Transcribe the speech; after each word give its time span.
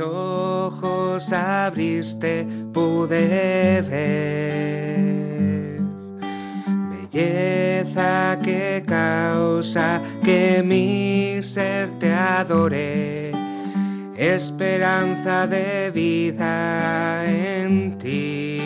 Ojos 0.00 1.32
abriste, 1.32 2.46
pude 2.72 3.82
ver 3.82 5.80
belleza 6.90 8.38
que 8.42 8.82
causa 8.86 10.00
que 10.22 10.62
mi 10.64 11.42
ser 11.42 11.90
te 11.98 12.12
adore, 12.12 13.32
esperanza 14.16 15.46
de 15.46 15.90
vida 15.90 17.24
en 17.26 17.98
ti. 17.98 18.60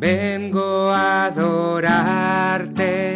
Vengo 0.00 0.90
a 0.90 1.26
adorarte 1.26 3.08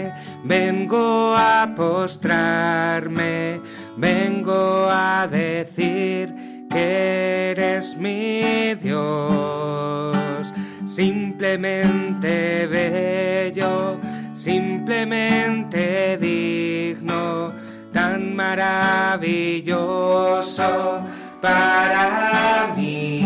vengo 0.44 1.34
a 1.36 1.72
postrarme, 1.76 3.60
vengo 3.96 4.88
a 4.90 5.26
decir 5.30 6.34
que 6.70 7.50
eres 7.50 7.96
mi 7.96 8.74
Dios, 8.74 10.52
simplemente 10.86 12.66
bello, 12.66 13.98
simplemente 14.32 16.16
digno, 16.18 17.52
tan 17.92 18.34
maravilloso 18.34 19.72
para 21.40 22.72
mí. 22.76 23.22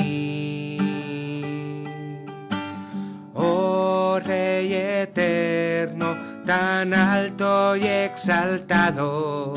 Oh 3.35 4.19
Rey 4.25 4.73
eterno, 4.75 6.17
tan 6.45 6.93
alto 6.95 7.77
y 7.77 7.87
exaltado, 7.87 9.55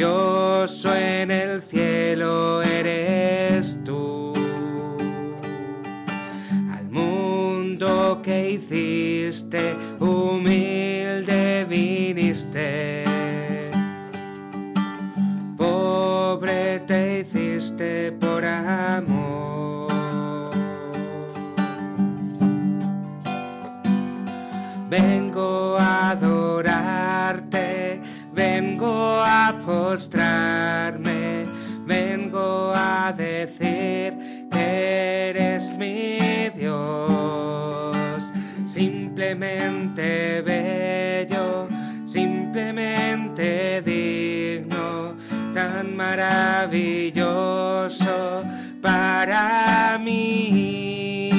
glorioso 0.00 0.94
en 0.94 1.30
el 1.30 1.62
cielo 1.62 2.62
eres 2.62 3.78
tú. 3.84 4.32
Al 6.72 6.88
mundo 6.88 8.20
que 8.22 8.52
hiciste, 8.52 9.74
humilde 9.98 11.66
viniste. 11.68 13.04
Pobre 15.58 16.80
te 16.86 17.20
hiciste 17.20 18.12
por 18.12 18.44
amor. 18.44 19.30
vengo 24.90 25.76
a 25.78 26.10
adorarte, 26.10 26.30
vengo 26.50 26.66
a 26.66 26.69
postrarme, 29.64 31.46
vengo 31.86 32.72
a 32.74 33.12
decir 33.16 34.14
que 34.50 35.30
eres 35.30 35.72
mi 35.76 36.50
Dios, 36.50 38.22
simplemente 38.66 40.42
bello, 40.42 41.68
simplemente 42.04 43.82
digno, 43.82 45.14
tan 45.54 45.96
maravilloso 45.96 47.22
para 48.82 49.98
mí. 49.98 51.30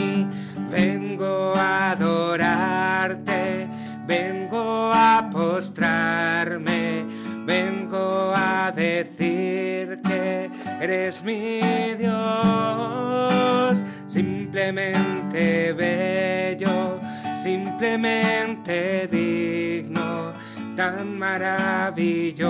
Vengo 0.69 1.53
a 1.55 1.91
adorarte 1.91 3.67
vengo 4.11 4.91
a 4.93 5.29
postrarme, 5.31 7.05
vengo 7.45 8.33
a 8.35 8.71
decir 8.71 10.01
que 10.01 10.49
eres 10.79 11.23
mi 11.23 11.61
Dios, 11.97 13.83
simplemente 14.07 15.73
bello, 15.73 16.99
simplemente 17.43 19.07
digno, 19.07 20.33
tan 20.75 21.17
maravilloso 21.19 22.45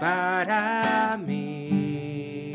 para 0.00 1.16
mí. 1.16 2.52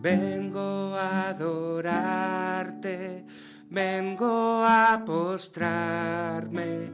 Vengo 0.00 0.94
a 0.96 1.30
adorarte 1.30 3.24
vengo 3.70 4.64
a 4.64 5.02
postrarme, 5.04 6.90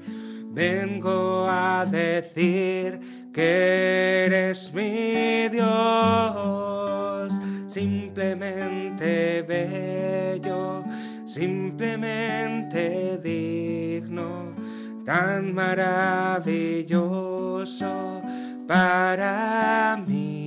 vengo 0.54 1.46
a 1.48 1.84
decir 1.84 3.00
que 3.32 4.26
eres 4.26 4.72
mi 4.72 5.48
Dios, 5.48 7.32
simplemente 7.66 9.42
bello, 9.42 10.84
simplemente 11.24 13.18
digno, 13.22 14.54
tan 15.04 15.52
maravilloso 15.52 16.62
para 18.68 20.00
mí. 20.06 20.43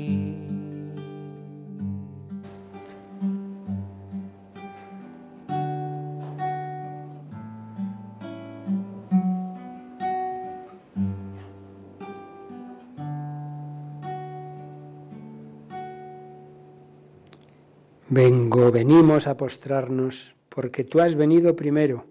Vengo, 18.17 18.72
venimos 18.72 19.28
a 19.28 19.38
postrarnos, 19.38 20.33
porque 20.50 20.83
tú 20.83 21.01
has 21.01 21.13
venido 21.13 21.55
primero, 21.55 22.05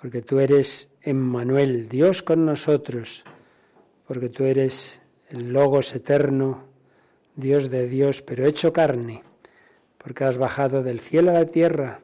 porque 0.00 0.22
tú 0.22 0.38
eres 0.38 0.92
Emmanuel, 1.02 1.88
Dios 1.88 2.22
con 2.22 2.46
nosotros, 2.46 3.24
porque 4.06 4.28
tú 4.28 4.44
eres 4.44 5.02
el 5.28 5.52
Logos 5.52 5.92
eterno, 5.96 6.62
Dios 7.34 7.68
de 7.68 7.88
Dios, 7.88 8.22
pero 8.22 8.46
hecho 8.46 8.72
carne, 8.72 9.24
porque 9.98 10.22
has 10.22 10.38
bajado 10.38 10.84
del 10.84 11.00
cielo 11.00 11.30
a 11.30 11.34
la 11.34 11.46
tierra 11.46 11.98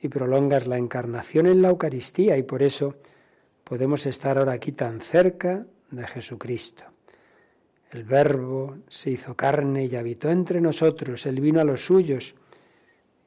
y 0.00 0.08
prolongas 0.08 0.66
la 0.66 0.78
encarnación 0.78 1.44
en 1.44 1.60
la 1.60 1.68
Eucaristía 1.68 2.38
y 2.38 2.42
por 2.42 2.62
eso 2.62 2.94
podemos 3.64 4.06
estar 4.06 4.38
ahora 4.38 4.52
aquí 4.52 4.72
tan 4.72 5.02
cerca 5.02 5.66
de 5.90 6.06
Jesucristo. 6.06 6.84
El 7.90 8.04
Verbo 8.04 8.78
se 8.88 9.10
hizo 9.10 9.36
carne 9.36 9.84
y 9.84 9.94
habitó 9.94 10.30
entre 10.30 10.62
nosotros, 10.62 11.26
Él 11.26 11.42
vino 11.42 11.60
a 11.60 11.64
los 11.64 11.84
suyos, 11.84 12.34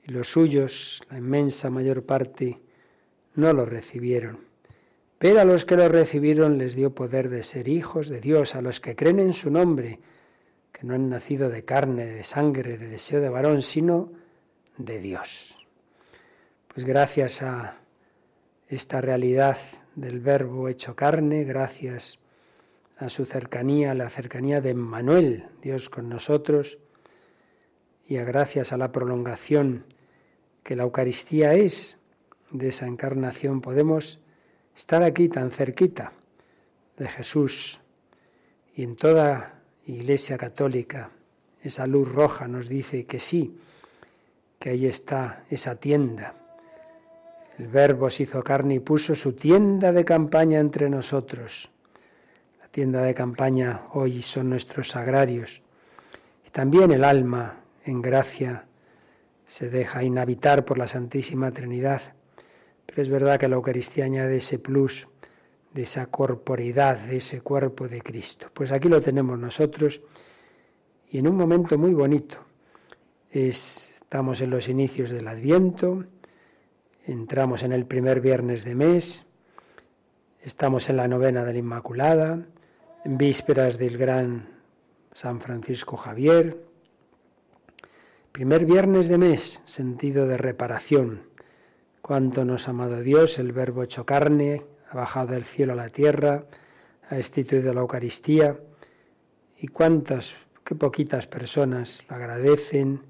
y 0.06 0.12
los 0.12 0.30
suyos, 0.32 1.02
la 1.10 1.18
inmensa 1.18 1.70
mayor 1.70 2.04
parte, 2.04 2.60
no 3.36 3.54
lo 3.54 3.66
recibieron. 3.66 4.40
Pero 5.18 5.42
a 5.42 5.46
los 5.46 5.66
que 5.66 5.76
lo 5.76 5.90
recibieron 5.90 6.58
les 6.58 6.76
dio 6.76 6.96
poder 6.96 7.30
de 7.30 7.44
ser 7.44 7.68
hijos 7.68 8.08
de 8.08 8.22
Dios, 8.22 8.56
a 8.56 8.62
los 8.62 8.80
que 8.80 8.96
creen 8.96 9.20
en 9.20 9.34
su 9.34 9.52
nombre, 9.52 10.00
que 10.72 10.88
no 10.88 10.94
han 10.94 11.10
nacido 11.10 11.50
de 11.50 11.66
carne, 11.66 12.06
de 12.06 12.24
sangre, 12.24 12.78
de 12.78 12.88
deseo 12.88 13.20
de 13.20 13.30
varón, 13.30 13.62
sino 13.62 14.12
de 14.78 15.00
Dios. 15.00 15.60
Pues 16.68 16.86
gracias 16.86 17.42
a 17.42 17.76
esta 18.68 19.02
realidad 19.02 19.58
del 19.96 20.22
Verbo 20.22 20.70
hecho 20.70 20.96
carne, 20.96 21.44
gracias 21.44 22.20
a 22.98 23.10
su 23.10 23.26
cercanía, 23.26 23.94
la 23.94 24.10
cercanía 24.10 24.62
de 24.62 24.70
Emmanuel, 24.70 25.48
Dios 25.62 25.90
con 25.90 26.08
nosotros, 26.08 26.80
y 28.10 28.18
a 28.18 28.26
gracias 28.26 28.74
a 28.74 28.78
la 28.78 28.92
prolongación 28.92 29.86
que 30.64 30.76
la 30.76 30.84
Eucaristía 30.84 31.54
es 31.54 32.00
de 32.50 32.70
esa 32.70 32.88
encarnación, 32.88 33.62
podemos 33.62 34.20
estar 34.76 35.04
aquí 35.04 35.30
tan 35.30 35.52
cerquita 35.52 36.12
de 36.98 37.08
Jesús 37.08 37.80
y 38.76 38.82
en 38.82 38.96
toda 38.96 39.62
Iglesia 39.86 40.40
Católica, 40.40 41.12
esa 41.62 41.86
luz 41.86 42.12
roja 42.12 42.48
nos 42.48 42.68
dice 42.68 43.06
que 43.06 43.20
sí, 43.20 43.56
que 44.58 44.72
ahí 44.72 44.88
está 44.88 45.44
esa 45.52 45.76
tienda. 45.76 46.34
El 47.60 47.68
Verbo 47.68 48.10
se 48.10 48.24
hizo 48.24 48.44
carne 48.44 48.76
y 48.76 48.80
puso 48.80 49.14
su 49.14 49.34
tienda 49.34 49.92
de 49.92 50.04
campaña 50.04 50.60
entre 50.60 50.90
nosotros. 50.90 51.70
La 52.60 52.68
tienda 52.70 53.04
de 53.04 53.14
campaña 53.14 53.84
hoy 53.94 54.22
son 54.22 54.50
nuestros 54.50 54.90
sagrarios. 54.90 55.62
Y 56.48 56.50
también 56.50 56.92
el 56.92 57.04
alma, 57.04 57.59
en 57.86 58.02
gracia, 58.02 58.66
se 59.46 59.70
deja 59.70 60.04
inhabitar 60.04 60.66
por 60.66 60.78
la 60.78 60.88
Santísima 60.88 61.52
Trinidad. 61.52 62.02
Pero 62.86 63.02
es 63.02 63.10
verdad 63.10 63.40
que 63.40 63.48
la 63.48 63.56
Eucaristía 63.56 64.06
añade 64.06 64.38
ese 64.38 64.60
plus 64.60 65.08
de 65.74 65.84
esa 65.84 66.08
corporeidad, 66.08 66.98
de 67.00 67.18
ese 67.18 67.42
cuerpo 67.42 67.88
de 67.88 68.02
Cristo. 68.02 68.50
Pues 68.54 68.72
aquí 68.72 68.90
lo 68.90 69.02
tenemos 69.02 69.38
nosotros 69.38 70.02
y 71.12 71.20
en 71.20 71.28
un 71.28 71.36
momento 71.36 71.78
muy 71.78 71.94
bonito. 71.94 72.38
estamos 73.32 74.42
en 74.42 74.50
los 74.50 74.70
inicios 74.70 75.12
del 75.12 75.28
Adviento, 75.28 76.06
entramos 77.06 77.64
en 77.64 77.72
el 77.72 77.86
primer 77.86 78.22
viernes 78.22 78.64
de 78.64 78.76
mes, 78.76 79.26
estamos 80.42 80.90
en 80.90 80.98
la 80.98 81.08
novena 81.08 81.44
de 81.44 81.54
la 81.54 81.60
Inmaculada, 81.60 82.46
en 83.06 83.18
vísperas 83.18 83.78
del 83.78 83.98
gran 83.98 84.50
San 85.12 85.42
Francisco 85.42 85.98
Javier. 85.98 86.69
Primer 88.32 88.66
viernes 88.66 89.08
de 89.08 89.18
mes, 89.18 89.62
sentido 89.66 90.28
de 90.28 90.38
reparación. 90.38 91.24
Cuánto 92.02 92.46
nos 92.46 92.68
ha 92.68 92.72
amado 92.72 93.02
Dios, 93.02 93.40
el 93.40 93.52
Verbo 93.52 93.82
hecho 93.82 94.06
carne, 94.06 94.64
ha 94.92 94.96
bajado 94.96 95.34
del 95.34 95.44
cielo 95.44 95.74
a 95.74 95.78
la 95.78 95.90
tierra, 95.90 96.46
ha 97.10 97.18
instituido 97.18 97.74
la 97.74 97.82
Eucaristía. 97.82 98.60
Y 99.58 99.68
cuántas, 99.68 100.36
qué 100.64 100.76
poquitas 100.76 101.26
personas 101.26 102.04
lo 102.08 102.16
agradecen, 102.16 103.02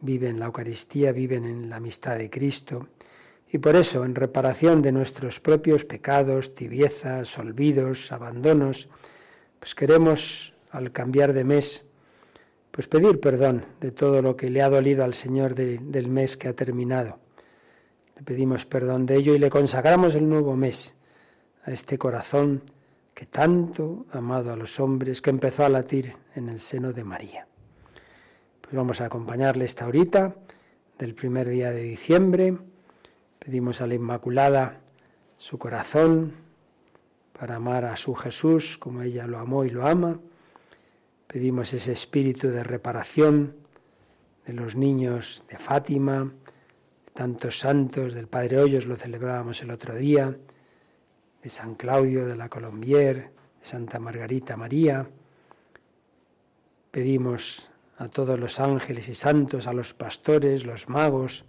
viven 0.00 0.40
la 0.40 0.46
Eucaristía, 0.46 1.12
viven 1.12 1.44
en 1.44 1.70
la 1.70 1.76
amistad 1.76 2.18
de 2.18 2.28
Cristo. 2.28 2.88
Y 3.50 3.58
por 3.58 3.76
eso, 3.76 4.04
en 4.04 4.16
reparación 4.16 4.82
de 4.82 4.90
nuestros 4.90 5.38
propios 5.38 5.84
pecados, 5.84 6.54
tibiezas, 6.54 7.38
olvidos, 7.38 8.10
abandonos, 8.10 8.88
pues 9.60 9.76
queremos, 9.76 10.52
al 10.72 10.90
cambiar 10.90 11.32
de 11.32 11.44
mes, 11.44 11.87
pues 12.70 12.86
pedir 12.86 13.20
perdón 13.20 13.64
de 13.80 13.90
todo 13.90 14.22
lo 14.22 14.36
que 14.36 14.50
le 14.50 14.62
ha 14.62 14.70
dolido 14.70 15.04
al 15.04 15.14
Señor 15.14 15.54
del 15.54 16.08
mes 16.08 16.36
que 16.36 16.48
ha 16.48 16.52
terminado 16.52 17.18
le 18.18 18.24
pedimos 18.24 18.66
perdón 18.66 19.06
de 19.06 19.14
ello 19.14 19.36
y 19.36 19.38
le 19.38 19.48
consagramos 19.48 20.16
el 20.16 20.28
nuevo 20.28 20.56
mes 20.56 20.98
a 21.64 21.70
este 21.70 21.98
corazón 21.98 22.62
que 23.14 23.26
tanto 23.26 24.06
ha 24.12 24.18
amado 24.18 24.52
a 24.52 24.56
los 24.56 24.80
hombres, 24.80 25.22
que 25.22 25.30
empezó 25.30 25.64
a 25.64 25.68
latir 25.68 26.16
en 26.34 26.48
el 26.48 26.58
seno 26.58 26.92
de 26.92 27.04
María. 27.04 27.46
Pues 28.60 28.74
vamos 28.74 29.00
a 29.00 29.04
acompañarle 29.04 29.64
esta 29.66 29.86
horita 29.86 30.34
del 30.98 31.14
primer 31.14 31.48
día 31.48 31.70
de 31.70 31.82
diciembre. 31.82 32.58
Pedimos 33.38 33.80
a 33.80 33.86
la 33.86 33.94
Inmaculada 33.94 34.80
su 35.36 35.56
corazón 35.56 36.32
para 37.38 37.54
amar 37.54 37.84
a 37.84 37.94
su 37.94 38.16
Jesús 38.16 38.78
como 38.78 39.02
ella 39.02 39.28
lo 39.28 39.38
amó 39.38 39.64
y 39.64 39.70
lo 39.70 39.86
ama. 39.86 40.18
Pedimos 41.28 41.74
ese 41.74 41.92
espíritu 41.92 42.48
de 42.48 42.64
reparación 42.64 43.54
de 44.46 44.54
los 44.54 44.76
niños 44.76 45.44
de 45.50 45.58
Fátima, 45.58 46.32
tantos 47.12 47.58
santos, 47.58 48.14
del 48.14 48.28
Padre 48.28 48.58
Hoyos 48.58 48.86
lo 48.86 48.96
celebrábamos 48.96 49.60
el 49.60 49.70
otro 49.70 49.94
día, 49.94 50.34
de 51.42 51.50
San 51.50 51.74
Claudio 51.74 52.24
de 52.24 52.34
la 52.34 52.48
Colombier, 52.48 53.30
de 53.60 53.64
Santa 53.64 53.98
Margarita 53.98 54.56
María. 54.56 55.06
Pedimos 56.90 57.68
a 57.98 58.08
todos 58.08 58.40
los 58.40 58.58
ángeles 58.58 59.10
y 59.10 59.14
santos, 59.14 59.66
a 59.66 59.74
los 59.74 59.92
pastores, 59.92 60.64
los 60.64 60.88
magos, 60.88 61.44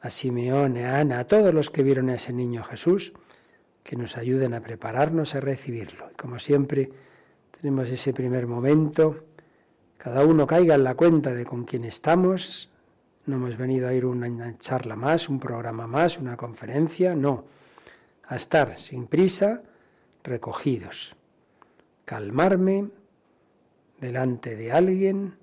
a 0.00 0.08
Simeón, 0.08 0.78
a 0.78 1.00
Ana, 1.00 1.18
a 1.18 1.26
todos 1.26 1.52
los 1.52 1.68
que 1.68 1.82
vieron 1.82 2.08
a 2.08 2.14
ese 2.14 2.32
niño 2.32 2.62
Jesús, 2.62 3.12
que 3.84 3.96
nos 3.96 4.16
ayuden 4.16 4.54
a 4.54 4.62
prepararnos 4.62 5.34
a 5.34 5.40
recibirlo. 5.40 6.08
Y 6.10 6.14
como 6.14 6.38
siempre, 6.38 6.90
tenemos 7.60 7.90
ese 7.90 8.14
primer 8.14 8.46
momento, 8.46 9.24
cada 9.98 10.24
uno 10.24 10.46
caiga 10.46 10.76
en 10.76 10.84
la 10.84 10.94
cuenta 10.94 11.34
de 11.34 11.44
con 11.44 11.64
quién 11.64 11.84
estamos, 11.84 12.70
no 13.26 13.36
hemos 13.36 13.58
venido 13.58 13.86
a 13.86 13.92
ir 13.92 14.06
una 14.06 14.56
charla 14.58 14.96
más, 14.96 15.28
un 15.28 15.38
programa 15.38 15.86
más, 15.86 16.18
una 16.18 16.38
conferencia, 16.38 17.14
no. 17.14 17.44
A 18.28 18.36
estar 18.36 18.78
sin 18.78 19.08
prisa, 19.08 19.60
recogidos. 20.24 21.14
Calmarme 22.06 22.88
delante 24.00 24.56
de 24.56 24.72
alguien 24.72 25.34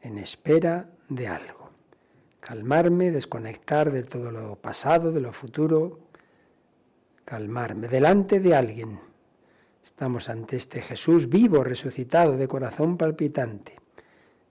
en 0.00 0.16
espera 0.16 0.88
de 1.10 1.28
algo. 1.28 1.70
Calmarme, 2.40 3.10
desconectar 3.10 3.92
de 3.92 4.04
todo 4.04 4.30
lo 4.30 4.56
pasado, 4.56 5.12
de 5.12 5.20
lo 5.20 5.34
futuro. 5.34 5.98
Calmarme 7.26 7.86
delante 7.86 8.40
de 8.40 8.54
alguien. 8.54 9.09
Estamos 9.90 10.30
ante 10.30 10.56
este 10.56 10.80
Jesús 10.80 11.28
vivo, 11.28 11.62
resucitado, 11.62 12.38
de 12.38 12.48
corazón 12.48 12.96
palpitante, 12.96 13.76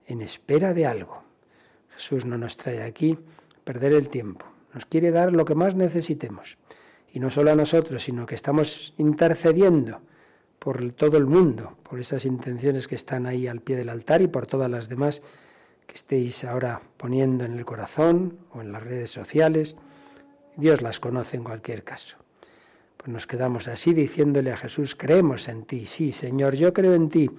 en 0.06 0.20
espera 0.20 0.72
de 0.72 0.86
algo. 0.86 1.24
Jesús 1.94 2.24
no 2.24 2.38
nos 2.38 2.56
trae 2.56 2.82
aquí 2.84 3.18
perder 3.64 3.94
el 3.94 4.08
tiempo. 4.08 4.46
Nos 4.72 4.86
quiere 4.86 5.10
dar 5.10 5.32
lo 5.32 5.44
que 5.44 5.56
más 5.56 5.74
necesitemos. 5.74 6.56
Y 7.12 7.18
no 7.18 7.30
solo 7.30 7.50
a 7.50 7.56
nosotros, 7.56 8.04
sino 8.04 8.26
que 8.26 8.36
estamos 8.36 8.94
intercediendo 8.96 10.00
por 10.60 10.92
todo 10.92 11.16
el 11.16 11.26
mundo, 11.26 11.76
por 11.82 11.98
esas 11.98 12.26
intenciones 12.26 12.86
que 12.86 12.94
están 12.94 13.26
ahí 13.26 13.48
al 13.48 13.60
pie 13.60 13.74
del 13.74 13.88
altar 13.88 14.22
y 14.22 14.28
por 14.28 14.46
todas 14.46 14.70
las 14.70 14.88
demás 14.88 15.20
que 15.88 15.94
estéis 15.94 16.44
ahora 16.44 16.80
poniendo 16.96 17.44
en 17.44 17.54
el 17.54 17.64
corazón 17.64 18.38
o 18.52 18.60
en 18.60 18.70
las 18.70 18.84
redes 18.84 19.10
sociales. 19.10 19.74
Dios 20.56 20.80
las 20.80 21.00
conoce 21.00 21.38
en 21.38 21.42
cualquier 21.42 21.82
caso. 21.82 22.19
Pues 23.00 23.08
nos 23.08 23.26
quedamos 23.26 23.66
así 23.66 23.94
diciéndole 23.94 24.52
a 24.52 24.58
Jesús, 24.58 24.94
creemos 24.94 25.48
en 25.48 25.64
ti, 25.64 25.86
sí, 25.86 26.12
Señor, 26.12 26.54
yo 26.54 26.74
creo 26.74 26.92
en 26.92 27.08
ti, 27.08 27.30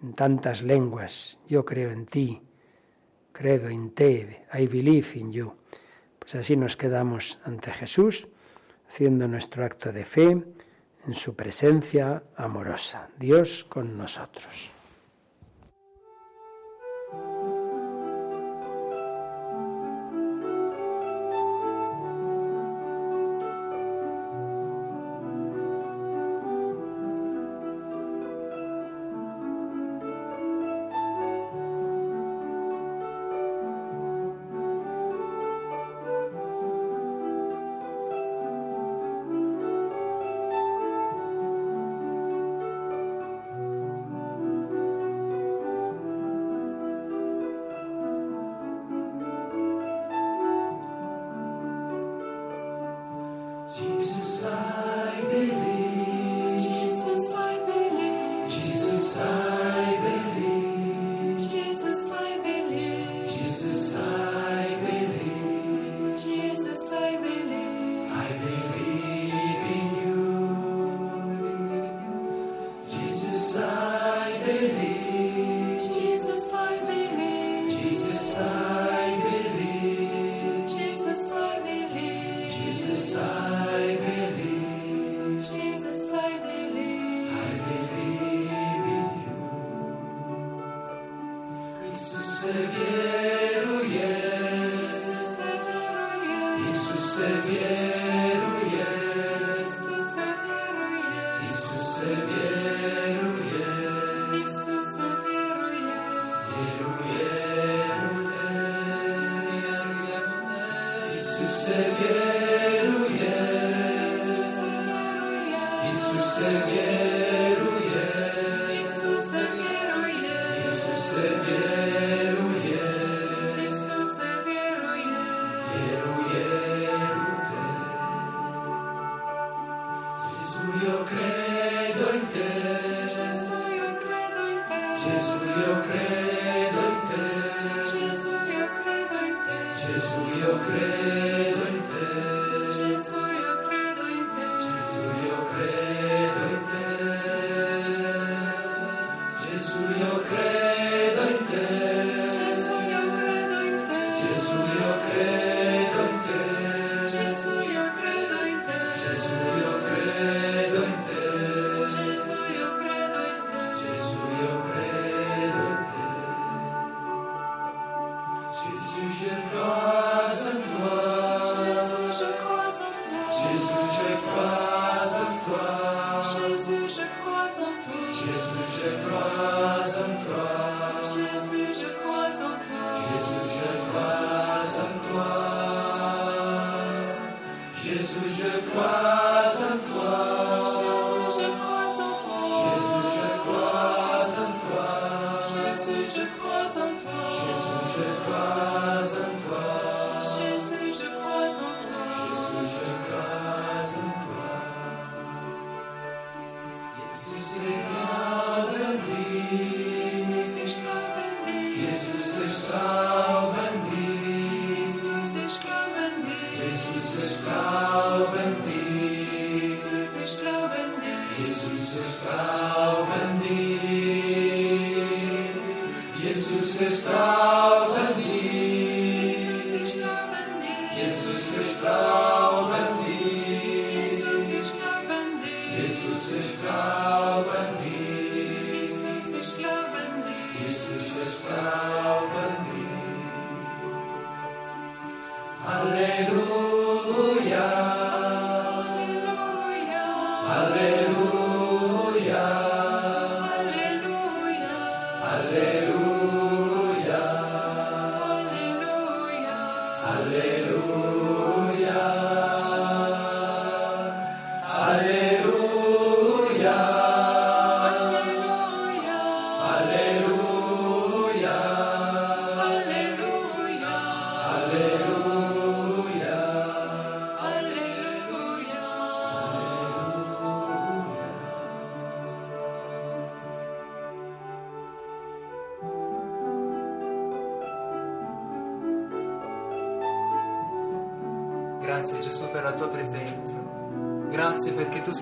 en 0.00 0.14
tantas 0.14 0.62
lenguas, 0.62 1.40
yo 1.48 1.64
creo 1.64 1.90
en 1.90 2.06
ti, 2.06 2.40
credo 3.32 3.68
in 3.68 3.90
te, 3.90 4.46
I 4.54 4.66
believe 4.68 5.18
in 5.18 5.32
you. 5.32 5.56
Pues 6.20 6.36
así 6.36 6.56
nos 6.56 6.76
quedamos 6.76 7.40
ante 7.44 7.72
Jesús, 7.72 8.28
haciendo 8.88 9.26
nuestro 9.26 9.64
acto 9.64 9.92
de 9.92 10.04
fe 10.04 10.30
en 10.30 11.14
su 11.14 11.34
presencia 11.34 12.22
amorosa. 12.36 13.08
Dios 13.18 13.64
con 13.64 13.98
nosotros. 13.98 14.73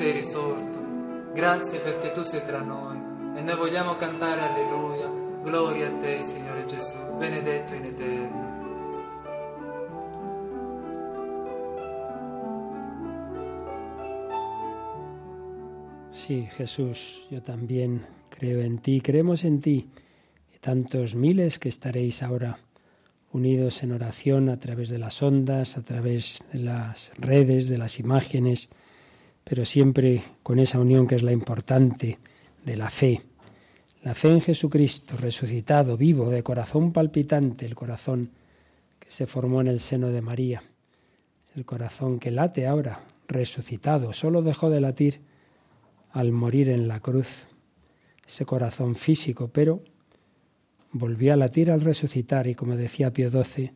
Sei 0.02 0.12
risorto. 0.12 0.80
Grazie 1.32 1.78
perché 1.78 2.10
tu 2.10 2.22
sei 2.22 2.42
tra 2.42 2.60
noi. 2.60 2.98
E 3.36 3.40
noi 3.40 3.56
vogliamo 3.56 3.94
cantare 3.94 4.40
alleluia. 4.40 5.08
Gloria 5.42 5.88
a 5.88 5.96
te, 5.96 6.22
Signore 6.24 6.64
Gesù, 6.64 6.98
benedetto 7.18 7.74
in 7.74 7.84
eterno. 7.84 8.50
Sí, 16.10 16.48
Jesús, 16.56 17.26
yo 17.30 17.40
también 17.42 18.04
creo 18.28 18.60
en 18.60 18.78
ti, 18.78 19.00
creemos 19.00 19.44
en 19.44 19.60
ti 19.60 19.88
y 20.52 20.58
tantos 20.58 21.14
miles 21.14 21.58
que 21.58 21.68
estaréis 21.68 22.22
ahora 22.22 22.58
unidos 23.32 23.82
en 23.82 23.92
oración 23.92 24.48
a 24.48 24.58
través 24.58 24.88
de 24.88 24.98
las 24.98 25.22
ondas, 25.22 25.76
a 25.76 25.82
través 25.82 26.42
de 26.52 26.58
las 26.58 27.12
redes, 27.18 27.68
de 27.68 27.78
las 27.78 27.98
imágenes, 27.98 28.68
pero 29.44 29.64
siempre 29.64 30.22
con 30.42 30.58
esa 30.58 30.78
unión 30.78 31.06
que 31.06 31.16
es 31.16 31.22
la 31.22 31.32
importante 31.32 32.18
de 32.64 32.76
la 32.76 32.90
fe. 32.90 33.22
La 34.02 34.14
fe 34.14 34.30
en 34.32 34.40
Jesucristo, 34.40 35.16
resucitado, 35.16 35.96
vivo, 35.96 36.28
de 36.30 36.42
corazón 36.42 36.92
palpitante, 36.92 37.66
el 37.66 37.74
corazón 37.74 38.30
que 38.98 39.10
se 39.10 39.26
formó 39.26 39.60
en 39.60 39.68
el 39.68 39.80
seno 39.80 40.08
de 40.08 40.22
María, 40.22 40.62
el 41.54 41.64
corazón 41.64 42.18
que 42.18 42.30
late 42.30 42.66
ahora, 42.66 43.04
resucitado, 43.28 44.12
solo 44.12 44.42
dejó 44.42 44.70
de 44.70 44.80
latir 44.80 45.20
al 46.12 46.32
morir 46.32 46.68
en 46.68 46.88
la 46.88 47.00
cruz, 47.00 47.46
ese 48.26 48.44
corazón 48.44 48.96
físico, 48.96 49.50
pero 49.52 49.82
volvió 50.92 51.32
a 51.32 51.36
latir 51.36 51.70
al 51.70 51.80
resucitar 51.80 52.46
y 52.46 52.54
como 52.54 52.76
decía 52.76 53.12
Pío 53.12 53.30
XII, 53.30 53.72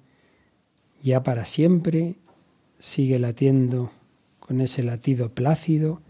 ya 1.02 1.22
para 1.22 1.44
siempre 1.44 2.16
sigue 2.78 3.18
latiendo 3.18 3.90
con 4.46 4.60
ese 4.60 4.82
latido 4.82 5.30
plácido 5.30 6.00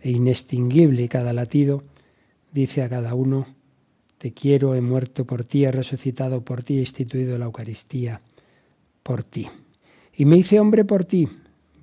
e 0.00 0.10
inextinguible 0.10 1.08
cada 1.08 1.32
latido 1.32 1.84
dice 2.52 2.82
a 2.82 2.88
cada 2.88 3.14
uno, 3.14 3.46
te 4.18 4.32
quiero, 4.32 4.74
he 4.74 4.80
muerto 4.80 5.24
por 5.26 5.44
ti, 5.44 5.64
he 5.64 5.72
resucitado 5.72 6.42
por 6.42 6.62
ti, 6.62 6.78
he 6.78 6.80
instituido 6.80 7.38
la 7.38 7.44
Eucaristía 7.44 8.20
por 9.02 9.24
ti. 9.24 9.48
Y 10.14 10.24
me 10.24 10.38
hice 10.38 10.58
hombre 10.58 10.84
por 10.84 11.04
ti, 11.04 11.28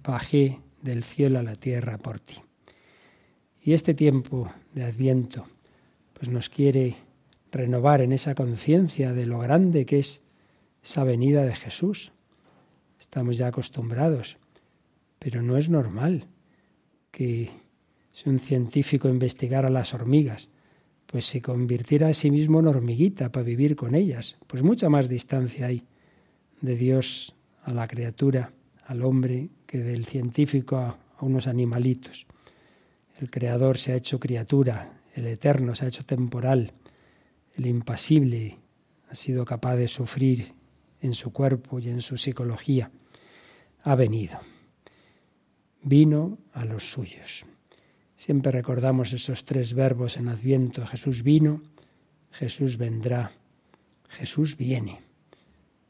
bajé 0.03 0.59
del 0.81 1.03
cielo 1.03 1.39
a 1.39 1.43
la 1.43 1.55
tierra 1.55 1.97
por 1.97 2.19
ti. 2.19 2.35
Y 3.63 3.73
este 3.73 3.93
tiempo 3.93 4.51
de 4.73 4.83
Adviento, 4.83 5.45
pues 6.13 6.29
nos 6.29 6.49
quiere 6.49 6.95
renovar 7.51 8.01
en 8.01 8.11
esa 8.11 8.33
conciencia 8.33 9.13
de 9.13 9.25
lo 9.25 9.39
grande 9.39 9.85
que 9.85 9.99
es 9.99 10.21
esa 10.83 11.03
venida 11.03 11.43
de 11.43 11.55
Jesús. 11.55 12.11
Estamos 12.99 13.37
ya 13.37 13.47
acostumbrados, 13.47 14.37
pero 15.23 15.41
no 15.41 15.57
es 15.57 15.69
normal 15.69 16.27
que 17.09 17.49
si 18.11 18.29
un 18.29 18.39
científico 18.39 19.07
investigara 19.07 19.69
las 19.69 19.93
hormigas, 19.93 20.49
pues 21.07 21.25
se 21.25 21.41
convirtiera 21.41 22.09
a 22.09 22.13
sí 22.13 22.29
mismo 22.29 22.59
en 22.59 22.67
hormiguita 22.67 23.31
para 23.31 23.45
vivir 23.45 23.77
con 23.77 23.95
ellas. 23.95 24.35
Pues 24.47 24.63
mucha 24.63 24.89
más 24.89 25.07
distancia 25.07 25.67
hay 25.67 25.85
de 26.59 26.75
Dios 26.75 27.35
a 27.63 27.71
la 27.71 27.87
criatura, 27.87 28.51
al 28.85 29.01
hombre, 29.01 29.47
que 29.65 29.79
del 29.79 30.05
científico 30.05 30.75
a, 30.75 30.97
a 31.17 31.25
unos 31.25 31.47
animalitos. 31.47 32.25
El 33.17 33.29
Creador 33.29 33.77
se 33.77 33.93
ha 33.93 33.95
hecho 33.95 34.19
criatura, 34.19 34.99
el 35.15 35.25
Eterno 35.25 35.73
se 35.73 35.85
ha 35.85 35.87
hecho 35.87 36.03
temporal, 36.03 36.73
el 37.55 37.65
impasible 37.65 38.57
ha 39.09 39.15
sido 39.15 39.45
capaz 39.45 39.77
de 39.77 39.87
sufrir 39.87 40.51
en 40.99 41.13
su 41.13 41.31
cuerpo 41.31 41.79
y 41.79 41.87
en 41.87 42.01
su 42.01 42.17
psicología, 42.17 42.91
ha 43.83 43.95
venido. 43.95 44.39
Vino 45.83 46.37
a 46.53 46.65
los 46.65 46.91
suyos. 46.91 47.45
Siempre 48.15 48.51
recordamos 48.51 49.11
esos 49.11 49.43
tres 49.43 49.73
verbos 49.73 50.17
en 50.17 50.29
Adviento. 50.29 50.85
Jesús 50.85 51.23
vino, 51.23 51.61
Jesús 52.31 52.77
vendrá, 52.77 53.33
Jesús 54.09 54.55
viene. 54.55 55.01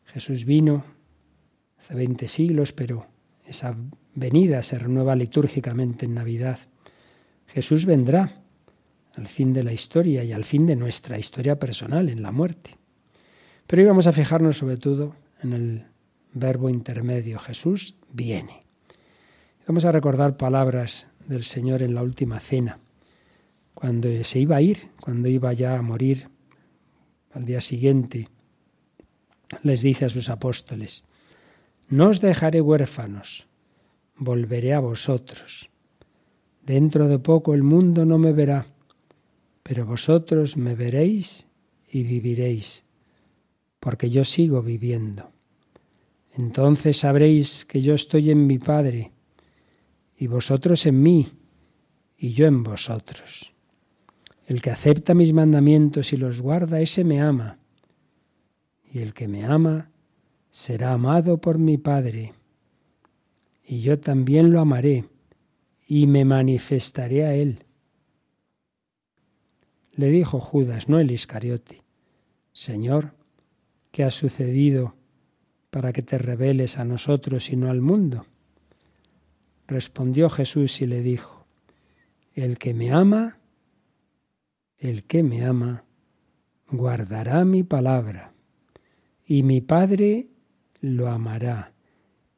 Jesús 0.06 0.46
vino 0.46 0.84
hace 1.78 1.94
20 1.94 2.28
siglos, 2.28 2.74
pero 2.74 3.08
esa 3.46 3.78
venida 4.16 4.64
se 4.64 4.80
renueva 4.80 5.16
litúrgicamente 5.16 6.06
en 6.06 6.16
Navidad. 6.16 6.60
Jesús 7.48 7.86
vendrá 7.86 8.42
al 9.16 9.28
fin 9.28 9.54
de 9.54 9.64
la 9.64 9.74
historia 9.74 10.24
y 10.24 10.32
al 10.32 10.44
fin 10.44 10.66
de 10.66 10.76
nuestra 10.76 11.20
historia 11.20 11.60
personal, 11.60 12.10
en 12.10 12.24
la 12.24 12.32
muerte. 12.32 12.78
Pero 13.68 13.82
hoy 13.82 13.88
vamos 13.88 14.08
a 14.08 14.12
fijarnos 14.12 14.58
sobre 14.58 14.78
todo 14.78 15.16
en 15.42 15.54
el 15.54 15.86
verbo 16.34 16.70
intermedio, 16.70 17.38
Jesús 17.40 17.96
viene. 18.12 18.63
Vamos 19.66 19.86
a 19.86 19.94
recordar 19.94 20.36
palabras 20.36 21.08
del 21.26 21.46
Señor 21.46 21.84
en 21.84 21.96
la 21.96 22.04
última 22.04 22.42
cena, 22.42 22.80
cuando 23.74 24.10
se 24.26 24.40
iba 24.40 24.58
a 24.58 24.62
ir, 24.62 24.90
cuando 25.00 25.30
iba 25.30 25.54
ya 25.54 25.78
a 25.78 25.82
morir 25.82 26.28
al 27.32 27.46
día 27.46 27.62
siguiente, 27.62 28.28
les 29.62 29.82
dice 29.82 30.04
a 30.04 30.10
sus 30.10 30.28
apóstoles, 30.28 31.06
no 31.88 32.10
os 32.10 32.20
dejaré 32.20 32.60
huérfanos, 32.60 33.48
volveré 34.18 34.74
a 34.74 34.82
vosotros. 34.82 35.70
Dentro 36.66 37.08
de 37.08 37.20
poco 37.20 37.54
el 37.54 37.64
mundo 37.64 38.04
no 38.04 38.18
me 38.18 38.34
verá, 38.34 38.66
pero 39.64 39.86
vosotros 39.86 40.58
me 40.58 40.76
veréis 40.76 41.48
y 41.90 42.04
viviréis, 42.04 42.84
porque 43.80 44.10
yo 44.10 44.26
sigo 44.26 44.62
viviendo. 44.62 45.32
Entonces 46.34 46.98
sabréis 46.98 47.64
que 47.64 47.82
yo 47.82 47.94
estoy 47.94 48.30
en 48.30 48.46
mi 48.46 48.60
Padre, 48.60 49.13
y 50.24 50.28
vosotros 50.28 50.86
en 50.86 51.04
mí, 51.04 51.34
y 52.18 52.32
yo 52.32 52.46
en 52.46 52.64
vosotros. 52.64 53.52
El 54.48 54.62
que 54.62 54.72
acepta 54.72 55.14
mis 55.14 55.34
mandamientos 55.34 56.14
y 56.14 56.18
los 56.18 56.40
guarda, 56.40 56.80
ese 56.80 57.04
me 57.04 57.20
ama, 57.20 57.60
y 58.90 59.00
el 59.00 59.14
que 59.14 59.28
me 59.28 59.44
ama 59.44 59.92
será 60.50 60.94
amado 60.94 61.40
por 61.40 61.58
mi 61.58 61.78
Padre, 61.78 62.36
y 63.66 63.82
yo 63.82 64.00
también 64.00 64.54
lo 64.54 64.62
amaré, 64.62 65.10
y 65.86 66.08
me 66.08 66.24
manifestaré 66.24 67.26
a 67.26 67.36
él. 67.36 67.66
Le 69.92 70.08
dijo 70.08 70.40
Judas, 70.40 70.88
no 70.88 71.02
el 71.02 71.12
Iscariote, 71.12 71.82
Señor, 72.54 73.12
¿qué 73.92 74.06
ha 74.06 74.10
sucedido 74.10 74.96
para 75.70 75.92
que 75.92 76.02
te 76.02 76.18
reveles 76.18 76.78
a 76.78 76.86
nosotros 76.86 77.50
y 77.50 77.58
no 77.58 77.70
al 77.70 77.82
mundo? 77.82 78.26
Respondió 79.68 80.30
Jesús 80.30 80.82
y 80.82 80.88
le 80.88 81.02
dijo, 81.02 81.46
El 82.34 82.58
que 82.58 82.74
me 82.74 82.92
ama, 82.92 83.40
el 84.78 85.04
que 85.06 85.24
me 85.24 85.46
ama, 85.46 85.86
guardará 86.70 87.46
mi 87.46 87.64
palabra, 87.64 88.34
y 89.26 89.44
mi 89.44 89.62
Padre 89.62 90.28
lo 90.82 91.10
amará, 91.10 91.74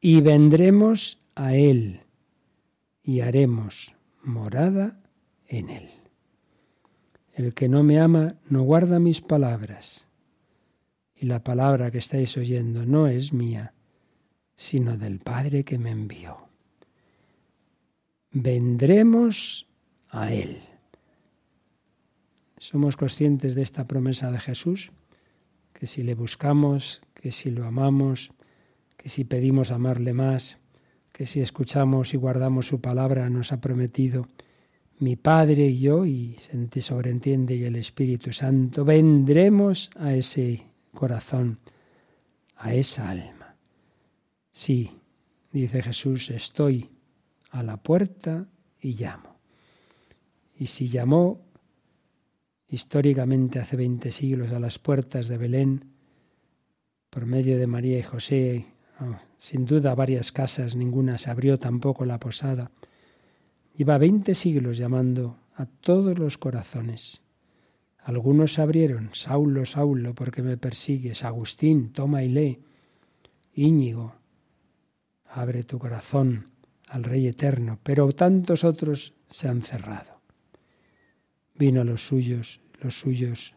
y 0.00 0.20
vendremos 0.20 1.20
a 1.34 1.54
él, 1.54 2.00
y 3.02 3.20
haremos 3.20 3.94
morada 4.22 5.00
en 5.46 5.70
él. 5.70 5.90
El 7.32 7.52
que 7.52 7.68
no 7.68 7.82
me 7.82 8.00
ama 8.00 8.36
no 8.48 8.62
guarda 8.62 8.98
mis 8.98 9.20
palabras. 9.20 10.08
Y 11.14 11.26
la 11.26 11.44
palabra 11.44 11.90
que 11.90 11.98
estáis 11.98 12.36
oyendo 12.36 12.86
no 12.86 13.08
es 13.08 13.32
mía, 13.32 13.74
sino 14.54 14.96
del 14.96 15.18
Padre 15.18 15.64
que 15.64 15.78
me 15.78 15.90
envió. 15.90 16.45
Vendremos 18.38 19.66
a 20.10 20.30
Él. 20.30 20.58
Somos 22.58 22.94
conscientes 22.94 23.54
de 23.54 23.62
esta 23.62 23.86
promesa 23.86 24.30
de 24.30 24.38
Jesús, 24.38 24.92
que 25.72 25.86
si 25.86 26.02
le 26.02 26.14
buscamos, 26.14 27.00
que 27.14 27.30
si 27.30 27.50
lo 27.50 27.64
amamos, 27.64 28.32
que 28.98 29.08
si 29.08 29.24
pedimos 29.24 29.70
amarle 29.70 30.12
más, 30.12 30.58
que 31.12 31.24
si 31.24 31.40
escuchamos 31.40 32.12
y 32.12 32.18
guardamos 32.18 32.66
su 32.66 32.78
palabra, 32.78 33.30
nos 33.30 33.52
ha 33.52 33.60
prometido 33.62 34.28
mi 34.98 35.16
Padre 35.16 35.68
y 35.68 35.80
yo, 35.80 36.04
y 36.04 36.36
se 36.36 36.82
sobreentiende, 36.82 37.56
y 37.56 37.64
el 37.64 37.76
Espíritu 37.76 38.34
Santo, 38.34 38.84
vendremos 38.84 39.90
a 39.96 40.12
ese 40.12 40.66
corazón, 40.92 41.58
a 42.54 42.74
esa 42.74 43.08
alma. 43.08 43.56
Sí, 44.52 44.90
dice 45.52 45.82
Jesús, 45.82 46.28
estoy 46.28 46.90
a 47.56 47.62
la 47.62 47.78
puerta 47.78 48.46
y 48.80 48.94
llamo. 48.94 49.36
Y 50.58 50.66
si 50.66 50.88
llamó 50.88 51.40
históricamente 52.68 53.58
hace 53.58 53.76
20 53.76 54.12
siglos 54.12 54.52
a 54.52 54.60
las 54.60 54.78
puertas 54.78 55.28
de 55.28 55.38
Belén, 55.38 55.92
por 57.08 57.24
medio 57.24 57.58
de 57.58 57.66
María 57.66 57.98
y 57.98 58.02
José, 58.02 58.66
oh, 59.00 59.16
sin 59.38 59.64
duda 59.64 59.94
varias 59.94 60.32
casas, 60.32 60.76
ninguna 60.76 61.16
se 61.16 61.30
abrió 61.30 61.58
tampoco 61.58 62.04
la 62.04 62.18
posada, 62.18 62.70
Lleva 63.76 63.98
veinte 63.98 64.34
siglos 64.34 64.78
llamando 64.78 65.36
a 65.54 65.66
todos 65.66 66.18
los 66.18 66.38
corazones. 66.38 67.20
Algunos 67.98 68.54
se 68.54 68.62
abrieron, 68.62 69.10
Saulo, 69.12 69.66
Saulo, 69.66 70.14
porque 70.14 70.42
me 70.42 70.56
persigues, 70.56 71.24
Agustín, 71.24 71.92
toma 71.92 72.22
y 72.22 72.30
lee, 72.30 72.62
Íñigo, 73.52 74.14
abre 75.28 75.62
tu 75.62 75.78
corazón 75.78 76.55
al 76.88 77.04
Rey 77.04 77.26
Eterno, 77.26 77.78
pero 77.82 78.10
tantos 78.12 78.64
otros 78.64 79.14
se 79.28 79.48
han 79.48 79.62
cerrado. 79.62 80.20
Vino 81.54 81.80
a 81.80 81.84
los 81.84 82.06
suyos, 82.06 82.60
los 82.80 82.98
suyos 82.98 83.54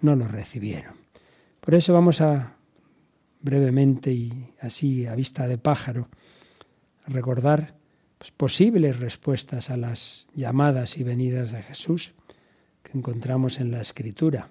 no 0.00 0.16
lo 0.16 0.26
recibieron. 0.26 0.94
Por 1.60 1.74
eso 1.74 1.92
vamos 1.92 2.20
a 2.20 2.56
brevemente 3.40 4.12
y 4.12 4.52
así 4.60 5.06
a 5.06 5.14
vista 5.14 5.46
de 5.46 5.58
pájaro 5.58 6.08
recordar 7.06 7.76
pues, 8.18 8.30
posibles 8.30 8.98
respuestas 8.98 9.70
a 9.70 9.76
las 9.76 10.28
llamadas 10.34 10.96
y 10.96 11.02
venidas 11.02 11.52
de 11.52 11.62
Jesús 11.62 12.14
que 12.82 12.96
encontramos 12.96 13.58
en 13.58 13.70
la 13.70 13.80
Escritura. 13.80 14.50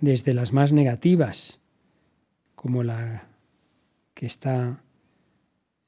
Desde 0.00 0.34
las 0.34 0.52
más 0.52 0.72
negativas, 0.72 1.58
como 2.54 2.82
la 2.82 3.28
que 4.14 4.26
está 4.26 4.82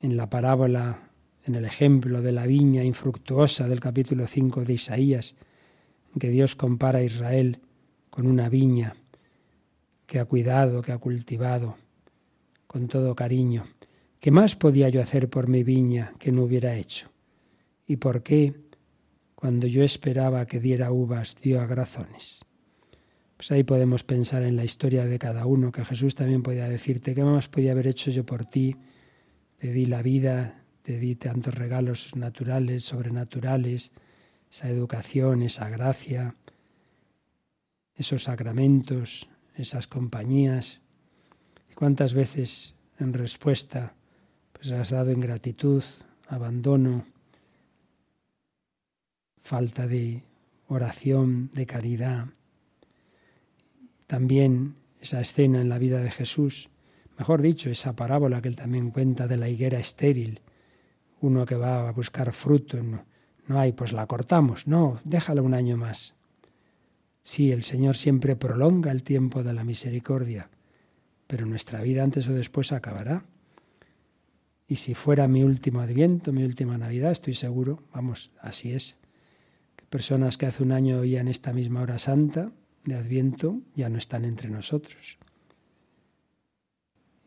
en 0.00 0.16
la 0.16 0.28
parábola, 0.28 1.10
en 1.44 1.54
el 1.54 1.64
ejemplo 1.64 2.22
de 2.22 2.32
la 2.32 2.46
viña 2.46 2.84
infructuosa 2.84 3.68
del 3.68 3.80
capítulo 3.80 4.26
5 4.26 4.64
de 4.64 4.72
Isaías, 4.74 5.34
en 6.12 6.18
que 6.18 6.28
Dios 6.28 6.56
compara 6.56 7.00
a 7.00 7.04
Israel 7.04 7.60
con 8.10 8.26
una 8.26 8.48
viña 8.48 8.96
que 10.06 10.18
ha 10.18 10.24
cuidado, 10.24 10.82
que 10.82 10.92
ha 10.92 10.98
cultivado 10.98 11.76
con 12.66 12.88
todo 12.88 13.14
cariño 13.14 13.64
¿Qué 14.20 14.30
más 14.30 14.54
podía 14.54 14.90
yo 14.90 15.00
hacer 15.00 15.30
por 15.30 15.48
mi 15.48 15.64
viña 15.64 16.12
que 16.18 16.30
no 16.30 16.42
hubiera 16.42 16.76
hecho? 16.76 17.08
¿Y 17.86 17.96
por 17.96 18.22
qué, 18.22 18.52
cuando 19.34 19.66
yo 19.66 19.82
esperaba 19.82 20.44
que 20.44 20.60
diera 20.60 20.92
uvas, 20.92 21.36
dio 21.40 21.58
agrazones? 21.58 22.44
Pues 23.38 23.50
ahí 23.50 23.62
podemos 23.64 24.04
pensar 24.04 24.42
en 24.42 24.56
la 24.56 24.64
historia 24.64 25.06
de 25.06 25.18
cada 25.18 25.46
uno, 25.46 25.72
que 25.72 25.86
Jesús 25.86 26.14
también 26.14 26.42
podía 26.42 26.68
decirte, 26.68 27.14
¿qué 27.14 27.24
más 27.24 27.48
podía 27.48 27.72
haber 27.72 27.86
hecho 27.86 28.10
yo 28.10 28.26
por 28.26 28.44
ti? 28.44 28.76
Te 29.60 29.72
di 29.72 29.86
la 29.86 30.02
vida, 30.02 30.64
te 30.82 30.98
di 30.98 31.14
tantos 31.14 31.54
regalos 31.54 32.16
naturales, 32.16 32.82
sobrenaturales, 32.82 33.92
esa 34.50 34.68
educación, 34.68 35.42
esa 35.42 35.68
gracia, 35.68 36.34
esos 37.94 38.24
sacramentos, 38.24 39.28
esas 39.54 39.86
compañías. 39.86 40.80
¿Cuántas 41.76 42.14
veces 42.14 42.74
en 42.98 43.12
respuesta 43.12 43.94
pues 44.52 44.72
has 44.72 44.90
dado 44.90 45.10
ingratitud, 45.10 45.82
abandono, 46.28 47.06
falta 49.42 49.86
de 49.86 50.22
oración, 50.68 51.50
de 51.54 51.66
caridad. 51.66 52.26
También 54.06 54.76
esa 55.00 55.20
escena 55.20 55.60
en 55.60 55.68
la 55.68 55.78
vida 55.78 56.02
de 56.02 56.10
Jesús, 56.10 56.68
mejor 57.20 57.42
dicho, 57.42 57.68
esa 57.68 57.94
parábola 57.94 58.40
que 58.40 58.48
él 58.48 58.56
también 58.56 58.90
cuenta 58.92 59.28
de 59.28 59.37
la 59.37 59.46
higuera 59.46 59.78
estéril, 59.78 60.40
uno 61.20 61.44
que 61.44 61.54
va 61.54 61.87
a 61.87 61.92
buscar 61.92 62.33
fruto, 62.33 62.83
no, 62.83 63.04
no 63.46 63.61
hay, 63.61 63.72
pues 63.72 63.92
la 63.92 64.06
cortamos, 64.06 64.66
no, 64.66 65.00
déjala 65.04 65.42
un 65.42 65.52
año 65.52 65.76
más. 65.76 66.14
Sí, 67.22 67.52
el 67.52 67.62
Señor 67.62 67.98
siempre 67.98 68.37
prolonga 68.37 68.90
el 68.90 69.02
tiempo 69.02 69.42
de 69.42 69.52
la 69.52 69.64
misericordia, 69.64 70.48
pero 71.26 71.44
nuestra 71.44 71.83
vida 71.83 72.02
antes 72.02 72.26
o 72.26 72.33
después 72.33 72.72
acabará. 72.72 73.22
Y 74.66 74.76
si 74.76 74.94
fuera 74.94 75.28
mi 75.28 75.44
último 75.44 75.80
adviento, 75.80 76.33
mi 76.33 76.42
última 76.42 76.78
Navidad, 76.78 77.11
estoy 77.11 77.35
seguro, 77.35 77.83
vamos, 77.92 78.30
así 78.40 78.72
es, 78.72 78.96
que 79.76 79.85
personas 79.85 80.38
que 80.38 80.46
hace 80.46 80.62
un 80.62 80.72
año 80.72 81.00
oían 81.00 81.28
esta 81.28 81.52
misma 81.52 81.83
hora 81.83 81.98
santa 81.98 82.50
de 82.87 82.94
adviento 82.94 83.61
ya 83.74 83.90
no 83.90 83.98
están 83.98 84.24
entre 84.24 84.48
nosotros. 84.48 85.18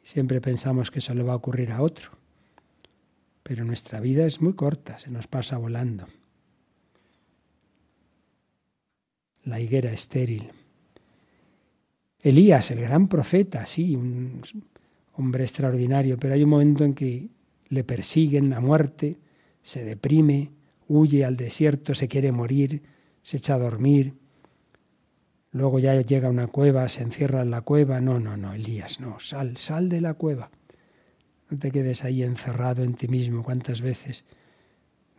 Siempre 0.04 0.42
pensamos 0.42 0.92
que 0.92 1.00
eso 1.00 1.14
le 1.14 1.24
va 1.24 1.34
a 1.34 1.38
ocurrir 1.38 1.72
a 1.72 1.82
otro. 1.82 2.12
Pero 3.42 3.66
nuestra 3.66 4.00
vida 4.00 4.26
es 4.26 4.42
muy 4.42 4.54
corta, 4.54 4.98
se 4.98 5.10
nos 5.10 5.28
pasa 5.28 5.58
volando. 5.58 6.08
La 9.46 9.60
higuera 9.60 9.92
estéril. 9.92 10.52
Elías, 12.22 12.72
el 12.72 12.82
gran 12.82 13.10
profeta, 13.10 13.66
sí, 13.66 13.96
un 13.96 14.42
hombre 15.16 15.44
extraordinario, 15.44 16.18
pero 16.18 16.34
hay 16.34 16.44
un 16.44 16.50
momento 16.50 16.86
en 16.86 16.94
que 16.94 17.28
le 17.68 17.84
persiguen 17.84 18.54
a 18.54 18.62
muerte, 18.62 19.18
se 19.62 19.84
deprime, 19.84 20.52
huye 20.88 21.26
al 21.26 21.36
desierto, 21.36 21.94
se 21.94 22.08
quiere 22.08 22.32
morir, 22.32 22.82
se 23.24 23.38
echa 23.38 23.56
a 23.56 23.60
dormir. 23.60 24.14
Luego 25.54 25.78
ya 25.78 26.02
llega 26.02 26.28
a 26.28 26.32
una 26.32 26.48
cueva, 26.48 26.90
se 26.90 27.04
encierra 27.04 27.44
en 27.44 27.52
la 27.52 27.62
cueva. 27.62 28.02
No, 28.02 28.20
no, 28.20 28.36
no, 28.36 28.54
Elías, 28.54 29.00
no, 29.00 29.20
sal, 29.20 29.58
sal 29.58 29.88
de 29.88 30.02
la 30.02 30.16
cueva. 30.16 30.50
No 31.50 31.60
te 31.60 31.72
quedes 31.72 32.04
ahí 32.04 32.24
encerrado 32.24 32.84
en 32.84 32.96
ti 32.96 33.08
mismo. 33.08 33.44
¿Cuántas 33.44 33.82
veces 33.82 34.26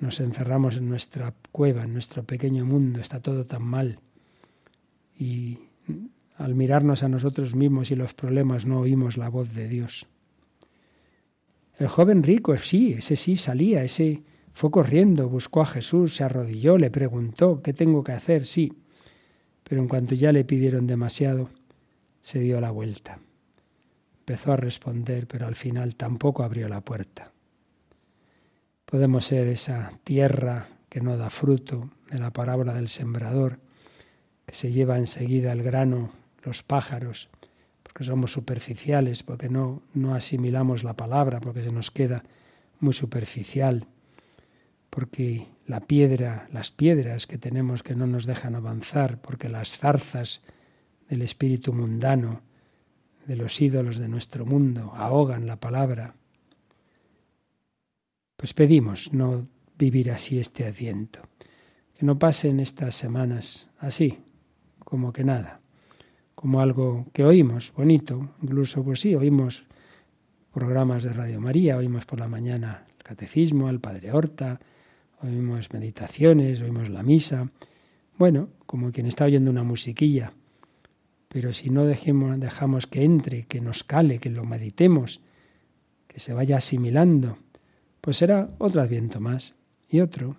nos 0.01 0.19
encerramos 0.19 0.77
en 0.77 0.89
nuestra 0.89 1.33
cueva, 1.53 1.85
en 1.85 1.93
nuestro 1.93 2.25
pequeño 2.25 2.65
mundo? 2.65 3.01
Está 3.01 3.21
todo 3.21 3.47
tan 3.47 3.63
mal. 3.63 4.01
Y 5.17 5.61
al 6.37 6.57
mirarnos 6.57 7.05
a 7.05 7.09
nosotros 7.09 7.55
mismos 7.55 7.93
y 7.93 7.95
los 7.95 8.13
problemas 8.13 8.67
no 8.67 8.81
oímos 8.81 9.17
la 9.17 9.29
voz 9.29 9.55
de 9.55 9.69
Dios. 9.69 10.09
El 11.79 11.87
joven 11.87 12.25
rico, 12.25 12.57
sí, 12.57 12.95
ese 12.95 13.15
sí 13.15 13.37
salía, 13.37 13.85
ese 13.85 14.25
fue 14.53 14.73
corriendo, 14.73 15.29
buscó 15.29 15.63
a 15.63 15.67
Jesús, 15.67 16.17
se 16.17 16.25
arrodilló, 16.25 16.77
le 16.77 16.91
preguntó, 16.91 17.63
¿qué 17.63 17.73
tengo 17.73 18.03
que 18.03 18.13
hacer? 18.13 18.47
Sí. 18.47 18.73
Pero 19.65 19.81
en 19.81 19.89
cuanto 19.89 20.15
ya 20.15 20.33
le 20.33 20.45
pidieron 20.45 20.87
demasiado, 20.87 21.51
se 22.21 22.39
dio 22.39 22.61
la 22.61 22.71
vuelta. 22.71 23.19
Empezó 24.21 24.53
a 24.53 24.57
responder, 24.57 25.27
pero 25.27 25.47
al 25.47 25.57
final 25.57 25.97
tampoco 25.97 26.43
abrió 26.43 26.69
la 26.69 26.81
puerta. 26.81 27.33
Podemos 28.87 29.27
ser 29.27 29.49
esa 29.49 29.93
tierra 30.05 30.69
que 30.89 31.01
no 31.01 31.17
da 31.17 31.29
fruto 31.29 31.91
de 32.11 32.19
la 32.19 32.31
parábola 32.31 32.75
del 32.75 32.89
sembrador, 32.89 33.59
que 34.47 34.55
se 34.55 34.71
lleva 34.71 34.99
enseguida 34.99 35.53
el 35.53 35.63
grano, 35.63 36.13
los 36.43 36.63
pájaros, 36.63 37.29
porque 37.83 38.05
somos 38.05 38.33
superficiales, 38.33 39.23
porque 39.23 39.49
no, 39.49 39.83
no 39.93 40.15
asimilamos 40.15 40.85
la 40.85 40.95
palabra, 40.95 41.41
porque 41.41 41.63
se 41.63 41.73
nos 41.73 41.91
queda 41.91 42.25
muy 42.81 42.93
superficial, 42.93 43.87
porque 44.91 45.49
la 45.67 45.81
piedra, 45.81 46.49
las 46.53 46.71
piedras 46.71 47.27
que 47.27 47.39
tenemos 47.39 47.83
que 47.83 47.95
no 47.95 48.07
nos 48.07 48.27
dejan 48.27 48.55
avanzar, 48.55 49.21
porque 49.21 49.49
las 49.49 49.79
zarzas 49.79 50.43
del 51.09 51.23
espíritu 51.23 51.73
mundano, 51.73 52.43
de 53.27 53.37
los 53.37 53.61
ídolos 53.61 53.99
de 53.99 54.09
nuestro 54.09 54.45
mundo, 54.45 54.93
ahogan 54.95 55.47
la 55.47 55.57
palabra. 55.57 56.15
Pues 58.37 58.53
pedimos 58.53 59.13
no 59.13 59.47
vivir 59.79 60.11
así 60.11 60.39
este 60.39 60.67
adviento, 60.67 61.21
que 61.95 62.05
no 62.05 62.19
pasen 62.19 62.61
estas 62.61 62.95
semanas 62.95 63.69
así, 63.79 64.19
como 64.79 65.13
que 65.13 65.25
nada 65.25 65.61
como 66.45 66.61
algo 66.61 67.07
que 67.15 67.25
oímos, 67.25 67.73
bonito, 67.75 68.29
incluso 68.43 68.85
pues 68.85 69.01
sí, 69.01 69.15
oímos 69.15 69.65
programas 70.53 71.03
de 71.03 71.11
Radio 71.15 71.41
María, 71.41 71.79
oímos 71.79 72.05
por 72.05 72.21
la 72.21 72.29
mañana 72.29 72.85
el 72.99 73.03
catecismo, 73.03 73.67
al 73.67 73.81
Padre 73.81 74.13
Horta, 74.13 74.61
oímos 75.25 75.73
meditaciones, 75.73 76.61
oímos 76.61 76.91
la 76.91 77.03
misa, 77.03 77.51
bueno, 78.17 78.49
como 78.67 78.93
quien 78.93 79.07
está 79.07 79.25
oyendo 79.25 79.51
una 79.51 79.65
musiquilla, 79.65 80.33
pero 81.29 81.53
si 81.53 81.71
no 81.71 81.85
dejemos, 81.85 82.39
dejamos 82.39 82.87
que 82.87 83.05
entre, 83.05 83.47
que 83.47 83.61
nos 83.61 83.83
cale, 83.83 84.19
que 84.19 84.31
lo 84.31 84.45
meditemos, 84.45 85.21
que 86.07 86.21
se 86.21 86.33
vaya 86.33 86.59
asimilando, 86.59 87.39
pues 88.01 88.19
será 88.19 88.51
otro 88.59 88.81
adviento 88.81 89.21
más 89.21 89.55
y 89.89 90.01
otro 90.01 90.37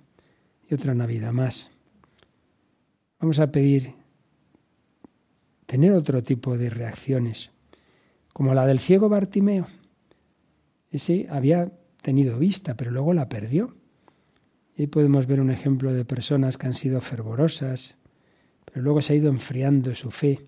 y 0.69 0.73
otra 0.73 0.93
Navidad 0.93 1.33
más. 1.33 1.71
Vamos 3.19 3.39
a 3.39 3.51
pedir 3.51 3.93
tener 5.65 5.91
otro 5.93 6.23
tipo 6.23 6.57
de 6.57 6.69
reacciones, 6.69 7.51
como 8.31 8.53
la 8.53 8.65
del 8.65 8.79
ciego 8.79 9.09
Bartimeo. 9.09 9.67
Ese 10.91 11.27
había 11.29 11.71
tenido 12.01 12.37
vista, 12.37 12.75
pero 12.75 12.91
luego 12.91 13.13
la 13.13 13.27
perdió. 13.27 13.75
Y 14.77 14.87
podemos 14.87 15.27
ver 15.27 15.39
un 15.39 15.51
ejemplo 15.51 15.93
de 15.93 16.05
personas 16.05 16.57
que 16.57 16.67
han 16.67 16.73
sido 16.73 16.99
fervorosas, 17.01 17.97
pero 18.65 18.81
luego 18.81 19.01
se 19.01 19.13
ha 19.13 19.15
ido 19.15 19.29
enfriando 19.29 19.95
su 19.95 20.11
fe. 20.11 20.45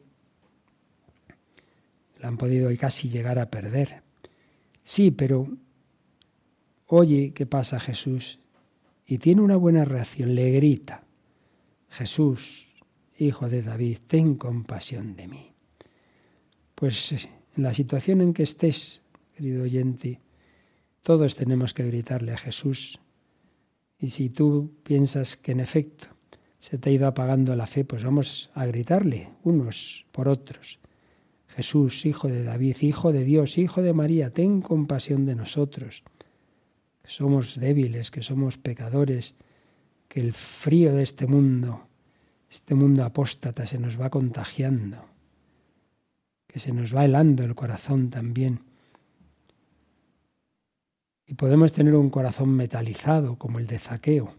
La 2.19 2.27
han 2.27 2.37
podido 2.37 2.69
casi 2.77 3.09
llegar 3.09 3.39
a 3.39 3.49
perder. 3.49 4.01
Sí, 4.83 5.11
pero 5.11 5.47
oye 6.87 7.33
qué 7.33 7.45
pasa 7.45 7.79
Jesús 7.79 8.39
y 9.05 9.19
tiene 9.19 9.41
una 9.41 9.55
buena 9.55 9.85
reacción, 9.85 10.35
le 10.35 10.51
grita, 10.51 11.03
Jesús, 11.89 12.67
Hijo 13.19 13.49
de 13.49 13.63
David, 13.63 13.97
ten 14.05 14.35
compasión 14.35 15.15
de 15.15 15.27
mí. 15.27 15.51
Pues 16.75 17.11
eh, 17.13 17.29
en 17.55 17.63
la 17.63 17.73
situación 17.73 18.21
en 18.21 18.33
que 18.33 18.43
estés, 18.43 19.01
querido 19.35 19.63
oyente, 19.63 20.19
todos 21.01 21.35
tenemos 21.35 21.73
que 21.73 21.83
gritarle 21.83 22.33
a 22.33 22.37
Jesús. 22.37 22.99
Y 23.99 24.09
si 24.09 24.29
tú 24.29 24.73
piensas 24.83 25.37
que 25.37 25.51
en 25.51 25.59
efecto 25.59 26.07
se 26.59 26.77
te 26.77 26.89
ha 26.89 26.93
ido 26.93 27.07
apagando 27.07 27.55
la 27.55 27.65
fe, 27.65 27.85
pues 27.85 28.03
vamos 28.03 28.51
a 28.53 28.65
gritarle 28.65 29.29
unos 29.43 30.05
por 30.11 30.27
otros. 30.27 30.79
Jesús, 31.47 32.05
Hijo 32.05 32.27
de 32.27 32.43
David, 32.43 32.77
Hijo 32.81 33.11
de 33.11 33.23
Dios, 33.23 33.57
Hijo 33.57 33.81
de 33.81 33.93
María, 33.93 34.31
ten 34.31 34.61
compasión 34.61 35.25
de 35.25 35.35
nosotros, 35.35 36.03
que 37.01 37.09
somos 37.09 37.59
débiles, 37.59 38.11
que 38.11 38.21
somos 38.21 38.57
pecadores, 38.57 39.35
que 40.07 40.19
el 40.19 40.33
frío 40.33 40.93
de 40.93 41.03
este 41.03 41.25
mundo 41.25 41.87
este 42.49 42.75
mundo 42.75 43.03
apóstata 43.03 43.65
se 43.65 43.77
nos 43.77 43.99
va 43.99 44.09
contagiando, 44.09 45.05
que 46.47 46.59
se 46.59 46.71
nos 46.71 46.95
va 46.95 47.05
helando 47.05 47.43
el 47.43 47.55
corazón 47.55 48.09
también. 48.09 48.61
Y 51.27 51.35
podemos 51.35 51.73
tener 51.73 51.93
un 51.93 52.09
corazón 52.09 52.49
metalizado 52.49 53.35
como 53.35 53.59
el 53.59 53.67
de 53.67 53.79
Zaqueo, 53.79 54.33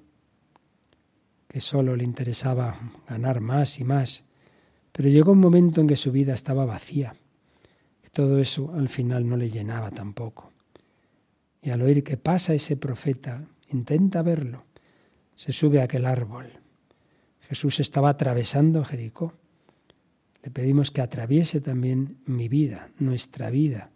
que 1.47 1.61
solo 1.61 1.95
le 1.95 2.05
interesaba 2.05 2.81
ganar 3.07 3.41
más 3.41 3.79
y 3.79 3.85
más, 3.85 4.25
pero 4.93 5.09
llegó 5.09 5.33
un 5.33 5.41
momento 5.41 5.81
en 5.81 5.87
que 5.87 5.97
su 5.97 6.11
vida 6.11 6.35
estaba 6.35 6.65
vacía, 6.65 7.15
todo 8.19 8.41
eso 8.41 8.73
al 8.75 8.89
final 8.89 9.29
no 9.29 9.37
le 9.37 9.49
llenaba 9.49 9.93
tampoco. 9.93 10.51
Y 11.63 11.71
al 11.71 11.83
oír 11.83 12.03
que 12.03 12.17
pasa 12.17 12.53
ese 12.53 12.77
profeta, 12.77 13.45
intenta 13.71 14.23
verlo, 14.23 14.65
se 15.37 15.53
sube 15.53 15.81
a 15.81 15.85
aquel 15.85 16.05
árbol, 16.05 16.51
Jesús 17.43 17.79
estaba 17.79 18.09
atravesando 18.09 18.85
Jericó. 18.85 19.35
Le 20.43 20.51
pedimos 20.51 20.91
que 20.91 21.01
atraviese 21.01 21.61
también 21.61 22.19
mi 22.27 22.49
vida, 22.49 22.91
nuestra 22.99 23.51
vida, 23.51 23.91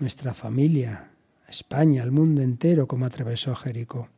nuestra 0.00 0.34
familia, 0.34 1.11
España, 1.52 2.02
el 2.02 2.10
mundo 2.10 2.40
entero, 2.42 2.88
como 2.88 3.06
atravesó 3.06 3.54
Jericó. 3.54 4.08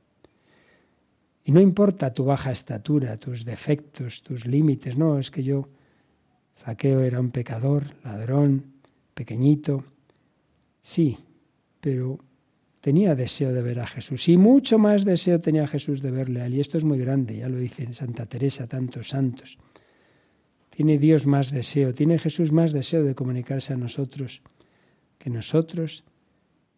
Y 1.45 1.53
no 1.53 1.61
importa 1.61 2.15
tu 2.15 2.25
baja 2.25 2.51
estatura, 2.53 3.19
tus 3.19 3.45
defectos, 3.45 4.23
tus 4.23 4.47
límites, 4.47 4.97
no, 4.97 5.19
es 5.19 5.31
que 5.31 5.43
yo, 5.43 5.69
Zaqueo 6.65 7.01
era 7.01 7.21
un 7.21 7.31
pecador, 7.31 7.85
ladrón, 8.03 8.73
pequeñito. 9.13 9.85
Sí, 10.81 11.19
pero 11.81 12.19
tenía 12.81 13.15
deseo 13.15 13.53
de 13.53 13.63
ver 13.63 13.81
a 13.81 13.87
Jesús 13.87 14.29
y 14.29 14.37
mucho 14.37 14.79
más 14.79 15.05
deseo 15.05 15.41
tenía 15.41 15.67
Jesús 15.67 16.01
de 16.01 16.11
verle 16.11 16.41
a 16.41 16.47
él. 16.47 16.55
Y 16.55 16.61
esto 16.61 16.79
es 16.79 16.85
muy 16.85 16.99
grande, 16.99 17.37
ya 17.37 17.49
lo 17.49 17.59
dice 17.59 17.93
Santa 17.93 18.27
Teresa, 18.27 18.67
tantos 18.67 19.09
santos. 19.11 19.59
Tiene 20.71 20.99
Dios 20.99 21.27
más 21.27 21.51
deseo, 21.51 21.95
tiene 21.95 22.19
Jesús 22.19 22.53
más 22.53 22.73
deseo 22.73 23.03
de 23.03 23.15
comunicarse 23.15 23.75
a 23.75 23.77
nosotros 23.77 24.43
que 25.19 25.31
nosotros 25.31 26.05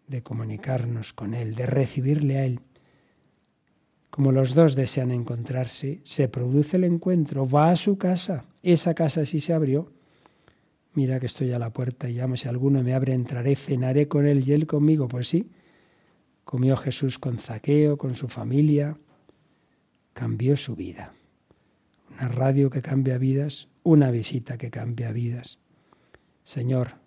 de 0.09 0.23
comunicarnos 0.23 1.12
con 1.12 1.35
Él, 1.35 1.55
de 1.55 1.66
recibirle 1.66 2.38
a 2.38 2.45
Él. 2.45 2.61
Como 4.11 4.33
los 4.33 4.55
dos 4.55 4.75
desean 4.75 5.11
encontrarse, 5.11 6.01
se 6.05 6.29
produce 6.29 6.77
el 6.77 6.85
encuentro, 6.85 7.49
va 7.49 7.71
a 7.71 7.77
su 7.77 7.99
casa, 7.99 8.45
esa 8.62 8.95
casa 8.95 9.25
sí 9.25 9.40
se 9.40 9.53
abrió. 9.53 9.92
Mira 10.95 11.21
que 11.21 11.27
estoy 11.27 11.53
a 11.53 11.59
la 11.59 11.71
puerta 11.71 12.09
y 12.09 12.14
llamo, 12.14 12.37
si 12.37 12.49
alguno 12.49 12.83
me 12.83 12.95
abre, 12.95 13.12
entraré, 13.12 13.55
cenaré 13.57 14.09
con 14.09 14.27
Él 14.27 14.49
y 14.49 14.53
Él 14.53 14.66
conmigo. 14.66 15.09
Pues 15.09 15.29
sí, 15.29 15.51
Comió 16.47 16.77
Jesús 16.77 17.19
con 17.19 17.38
Zaqueo, 17.38 17.99
con 17.99 18.14
su 18.14 18.29
familia. 18.29 18.97
Cambió 20.12 20.57
su 20.57 20.77
vida. 20.77 21.12
Una 22.09 22.29
radio 22.29 22.71
que 22.71 22.81
cambia 22.81 23.19
vidas, 23.19 23.66
una 23.83 24.12
visita 24.12 24.57
que 24.57 24.71
cambia 24.71 25.11
vidas. 25.11 25.59
Señor, 26.45 27.01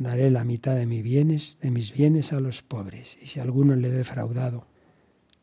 daré 0.00 0.30
la 0.30 0.44
mitad 0.44 0.74
de 0.74 0.86
mis 0.86 1.02
bienes, 1.02 1.58
de 1.60 1.70
mis 1.70 1.92
bienes 1.92 2.32
a 2.32 2.40
los 2.40 2.62
pobres, 2.62 3.18
y 3.22 3.26
si 3.26 3.38
alguno 3.38 3.76
le 3.76 3.88
he 3.88 3.92
defraudado, 3.92 4.66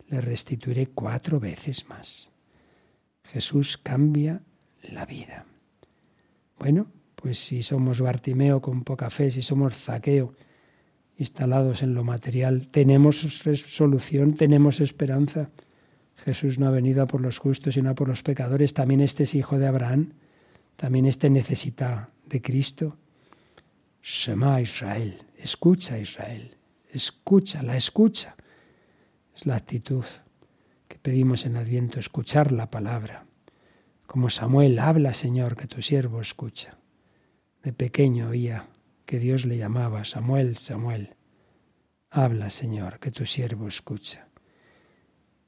le 0.09 0.19
restituiré 0.19 0.87
cuatro 0.87 1.39
veces 1.39 1.87
más. 1.87 2.31
Jesús 3.23 3.77
cambia 3.77 4.41
la 4.81 5.05
vida. 5.05 5.45
Bueno, 6.57 6.87
pues 7.15 7.37
si 7.37 7.61
somos 7.61 8.01
Bartimeo 8.01 8.61
con 8.61 8.83
poca 8.83 9.09
fe, 9.11 9.29
si 9.29 9.43
somos 9.43 9.75
Zaqueo, 9.75 10.33
instalados 11.17 11.83
en 11.83 11.93
lo 11.93 12.03
material, 12.03 12.67
tenemos 12.69 13.19
solución, 13.19 14.33
tenemos 14.33 14.79
esperanza. 14.79 15.51
Jesús 16.15 16.57
no 16.57 16.67
ha 16.67 16.71
venido 16.71 17.03
a 17.03 17.07
por 17.07 17.21
los 17.21 17.37
justos, 17.37 17.75
sino 17.75 17.91
a 17.91 17.95
por 17.95 18.07
los 18.07 18.23
pecadores. 18.23 18.73
También 18.73 19.01
este 19.01 19.23
es 19.23 19.35
hijo 19.35 19.59
de 19.59 19.67
Abraham, 19.67 20.13
también 20.77 21.05
este 21.05 21.29
necesita 21.29 22.09
de 22.25 22.41
Cristo. 22.41 22.97
Shema 24.01 24.61
Israel, 24.61 25.23
escucha 25.37 25.97
Israel, 25.97 26.57
escucha, 26.91 27.63
la 27.63 27.77
escucha. 27.77 28.35
Es 29.35 29.45
la 29.45 29.55
actitud 29.55 30.05
que 30.87 30.97
pedimos 30.97 31.45
en 31.45 31.57
Adviento, 31.57 31.99
escuchar 31.99 32.51
la 32.51 32.69
palabra. 32.69 33.25
Como 34.05 34.29
Samuel, 34.29 34.79
habla 34.79 35.13
Señor, 35.13 35.57
que 35.57 35.67
tu 35.67 35.81
siervo 35.81 36.21
escucha. 36.21 36.77
De 37.61 37.73
pequeño 37.73 38.29
oía 38.29 38.69
que 39.05 39.19
Dios 39.19 39.45
le 39.45 39.57
llamaba, 39.57 40.05
Samuel, 40.05 40.57
Samuel. 40.57 41.15
Habla 42.09 42.49
Señor, 42.49 42.99
que 42.99 43.11
tu 43.11 43.25
siervo 43.25 43.67
escucha. 43.67 44.27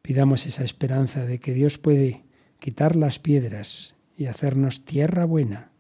Pidamos 0.02 0.46
esa 0.46 0.64
esperanza 0.64 1.26
de 1.26 1.40
que 1.40 1.54
Dios 1.54 1.78
puede 1.78 2.26
quitar 2.60 2.96
las 2.96 3.20
piedras 3.20 3.96
y 4.18 4.26
hacernos 4.26 4.84
tierra 4.84 5.26
buena, 5.26 5.72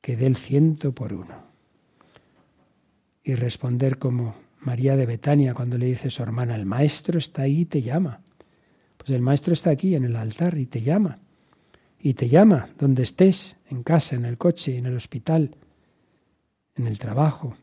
que 0.00 0.16
dé 0.16 0.26
el 0.26 0.36
ciento 0.36 0.92
por 0.92 1.12
uno. 1.12 1.43
Y 3.24 3.34
responder 3.34 3.98
como 3.98 4.34
María 4.60 4.96
de 4.96 5.06
Betania 5.06 5.54
cuando 5.54 5.78
le 5.78 5.86
dice 5.86 6.08
a 6.08 6.10
su 6.10 6.22
hermana, 6.22 6.54
el 6.54 6.66
maestro 6.66 7.18
está 7.18 7.42
ahí 7.42 7.62
y 7.62 7.64
te 7.64 7.82
llama. 7.82 8.20
Pues 8.98 9.10
el 9.10 9.22
maestro 9.22 9.52
está 9.52 9.70
aquí 9.70 9.94
en 9.94 10.04
el 10.04 10.16
altar 10.16 10.58
y 10.58 10.66
te 10.66 10.82
llama. 10.82 11.18
Y 11.98 12.14
te 12.14 12.28
llama 12.28 12.68
donde 12.78 13.02
estés, 13.02 13.56
en 13.70 13.82
casa, 13.82 14.14
en 14.14 14.26
el 14.26 14.36
coche, 14.36 14.76
en 14.76 14.86
el 14.86 14.96
hospital, 14.96 15.56
en 16.76 16.86
el 16.86 16.98
trabajo. 16.98 17.56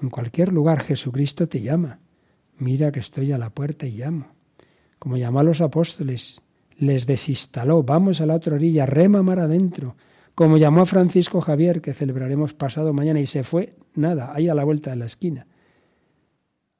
En 0.00 0.10
cualquier 0.10 0.52
lugar 0.52 0.80
Jesucristo 0.80 1.48
te 1.48 1.60
llama. 1.60 1.98
Mira 2.58 2.92
que 2.92 3.00
estoy 3.00 3.32
a 3.32 3.38
la 3.38 3.50
puerta 3.50 3.86
y 3.86 3.92
llamo. 3.92 4.28
Como 4.98 5.16
llamó 5.16 5.40
a 5.40 5.44
los 5.44 5.60
apóstoles, 5.60 6.40
les 6.78 7.06
desinstaló, 7.06 7.82
vamos 7.82 8.20
a 8.20 8.26
la 8.26 8.34
otra 8.34 8.54
orilla, 8.54 8.86
rema 8.86 9.22
mar 9.22 9.40
adentro. 9.40 9.96
Como 10.36 10.58
llamó 10.58 10.82
a 10.82 10.86
Francisco 10.86 11.40
Javier, 11.40 11.80
que 11.80 11.94
celebraremos 11.94 12.52
pasado 12.52 12.92
mañana, 12.92 13.20
y 13.20 13.26
se 13.26 13.42
fue, 13.42 13.74
nada, 13.94 14.34
ahí 14.34 14.50
a 14.50 14.54
la 14.54 14.64
vuelta 14.64 14.90
de 14.90 14.96
la 14.96 15.06
esquina. 15.06 15.46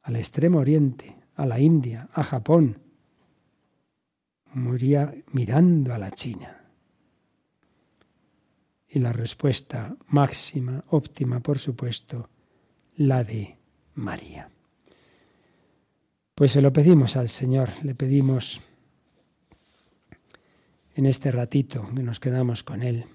Al 0.03 0.16
extremo 0.16 0.59
oriente, 0.59 1.16
a 1.35 1.47
la 1.47 1.59
India, 1.59 2.11
a 2.12 2.23
Japón. 2.23 2.79
Moría 4.53 5.14
mirando 5.33 5.95
a 5.95 5.99
la 5.99 6.11
China. 6.11 6.66
Y 8.87 8.99
la 8.99 9.14
respuesta 9.14 9.97
máxima, 10.09 10.85
óptima, 10.90 11.40
por 11.40 11.59
supuesto, 11.59 12.29
la 12.97 13.25
de 13.25 13.57
María. 13.95 14.51
Pues 16.35 16.53
se 16.53 16.61
lo 16.61 16.75
pedimos 16.75 17.16
al 17.16 17.31
Señor, 17.31 17.71
le 17.83 17.95
pedimos 17.95 18.61
en 20.95 21.07
este 21.07 21.31
ratito 21.33 21.88
que 21.95 22.03
nos 22.03 22.21
quedamos 22.21 22.62
con 22.62 22.83
Él, 22.83 23.07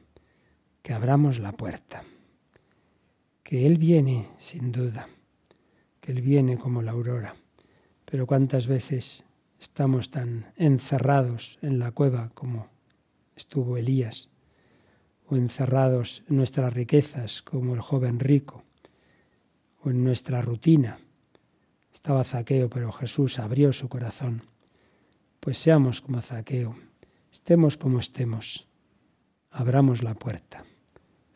que 0.81 0.93
abramos 0.93 1.39
la 1.39 1.51
puerta, 1.51 2.03
que 3.43 3.65
Él 3.67 3.77
viene 3.77 4.29
sin 4.37 4.71
duda, 4.71 5.07
que 5.99 6.11
Él 6.11 6.21
viene 6.21 6.57
como 6.57 6.81
la 6.81 6.91
aurora, 6.91 7.35
pero 8.05 8.25
cuántas 8.25 8.67
veces 8.67 9.23
estamos 9.59 10.09
tan 10.09 10.51
encerrados 10.55 11.59
en 11.61 11.79
la 11.79 11.91
cueva 11.91 12.31
como 12.33 12.67
estuvo 13.35 13.77
Elías, 13.77 14.29
o 15.27 15.35
encerrados 15.35 16.23
en 16.29 16.37
nuestras 16.37 16.73
riquezas 16.73 17.41
como 17.41 17.73
el 17.73 17.81
joven 17.81 18.19
rico, 18.19 18.63
o 19.83 19.89
en 19.89 20.03
nuestra 20.03 20.41
rutina. 20.41 20.99
Estaba 21.93 22.23
Zaqueo, 22.23 22.69
pero 22.69 22.91
Jesús 22.91 23.39
abrió 23.39 23.71
su 23.71 23.87
corazón. 23.87 24.43
Pues 25.39 25.57
seamos 25.57 26.01
como 26.01 26.21
Zaqueo, 26.21 26.75
estemos 27.31 27.77
como 27.77 27.99
estemos, 27.99 28.67
abramos 29.49 30.03
la 30.03 30.13
puerta. 30.15 30.65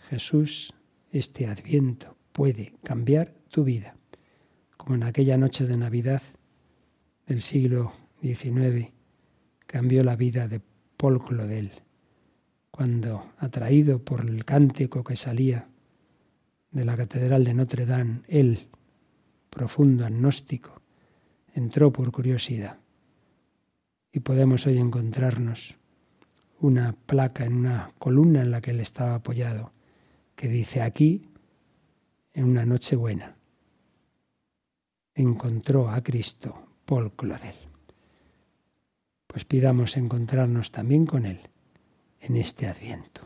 Jesús, 0.09 0.73
este 1.11 1.47
adviento 1.47 2.15
puede 2.31 2.73
cambiar 2.83 3.33
tu 3.49 3.63
vida, 3.63 3.95
como 4.77 4.95
en 4.95 5.03
aquella 5.03 5.37
noche 5.37 5.65
de 5.65 5.77
Navidad 5.77 6.21
del 7.25 7.41
siglo 7.41 7.93
XIX 8.21 8.91
cambió 9.65 10.03
la 10.03 10.15
vida 10.15 10.47
de 10.47 10.61
Paul 10.97 11.23
Claudel, 11.23 11.71
cuando, 12.71 13.31
atraído 13.37 13.99
por 13.99 14.21
el 14.21 14.45
cántico 14.45 15.03
que 15.03 15.15
salía 15.15 15.67
de 16.71 16.85
la 16.85 16.95
Catedral 16.95 17.43
de 17.43 17.53
Notre 17.53 17.85
Dame, 17.85 18.21
él, 18.27 18.67
profundo 19.49 20.05
agnóstico, 20.05 20.81
entró 21.53 21.91
por 21.91 22.11
curiosidad. 22.11 22.79
Y 24.11 24.19
podemos 24.19 24.65
hoy 24.67 24.77
encontrarnos 24.77 25.75
una 26.59 26.93
placa 26.93 27.45
en 27.45 27.53
una 27.53 27.91
columna 27.97 28.41
en 28.41 28.51
la 28.51 28.61
que 28.61 28.71
él 28.71 28.79
estaba 28.79 29.15
apoyado, 29.15 29.71
que 30.35 30.47
dice 30.47 30.81
aquí, 30.81 31.29
en 32.33 32.45
una 32.45 32.65
noche 32.65 32.95
buena, 32.95 33.35
encontró 35.13 35.89
a 35.89 36.01
Cristo 36.01 36.67
Paul 36.85 37.13
Claudel. 37.13 37.55
Pues 39.27 39.45
pidamos 39.45 39.97
encontrarnos 39.97 40.71
también 40.71 41.05
con 41.05 41.25
él 41.25 41.39
en 42.19 42.37
este 42.37 42.67
adviento. 42.67 43.21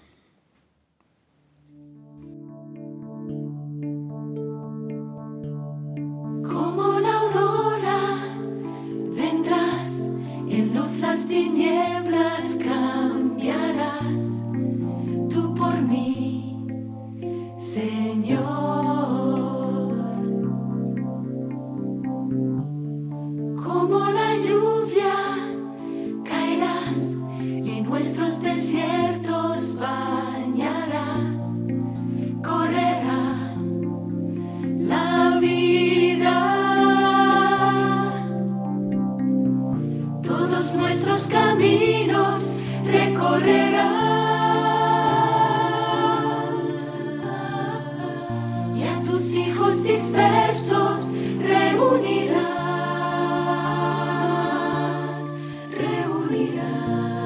love. 56.88 57.19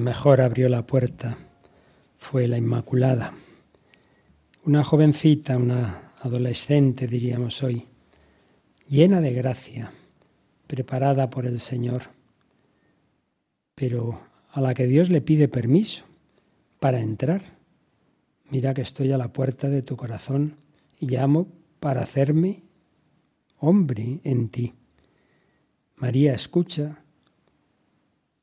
Mejor 0.00 0.40
abrió 0.40 0.68
la 0.68 0.86
puerta 0.86 1.38
fue 2.18 2.46
la 2.46 2.58
Inmaculada. 2.58 3.32
Una 4.64 4.84
jovencita, 4.84 5.56
una 5.56 6.12
adolescente, 6.20 7.06
diríamos 7.06 7.62
hoy, 7.62 7.86
llena 8.88 9.20
de 9.20 9.32
gracia, 9.32 9.92
preparada 10.66 11.30
por 11.30 11.46
el 11.46 11.58
Señor, 11.60 12.02
pero 13.74 14.20
a 14.52 14.60
la 14.60 14.74
que 14.74 14.86
Dios 14.86 15.08
le 15.08 15.20
pide 15.20 15.48
permiso 15.48 16.04
para 16.78 17.00
entrar. 17.00 17.56
Mira 18.50 18.74
que 18.74 18.82
estoy 18.82 19.12
a 19.12 19.18
la 19.18 19.32
puerta 19.32 19.68
de 19.68 19.82
tu 19.82 19.96
corazón 19.96 20.56
y 20.98 21.06
llamo 21.08 21.48
para 21.80 22.02
hacerme 22.02 22.62
hombre 23.58 24.20
en 24.24 24.48
ti. 24.48 24.74
María 25.96 26.34
escucha, 26.34 26.98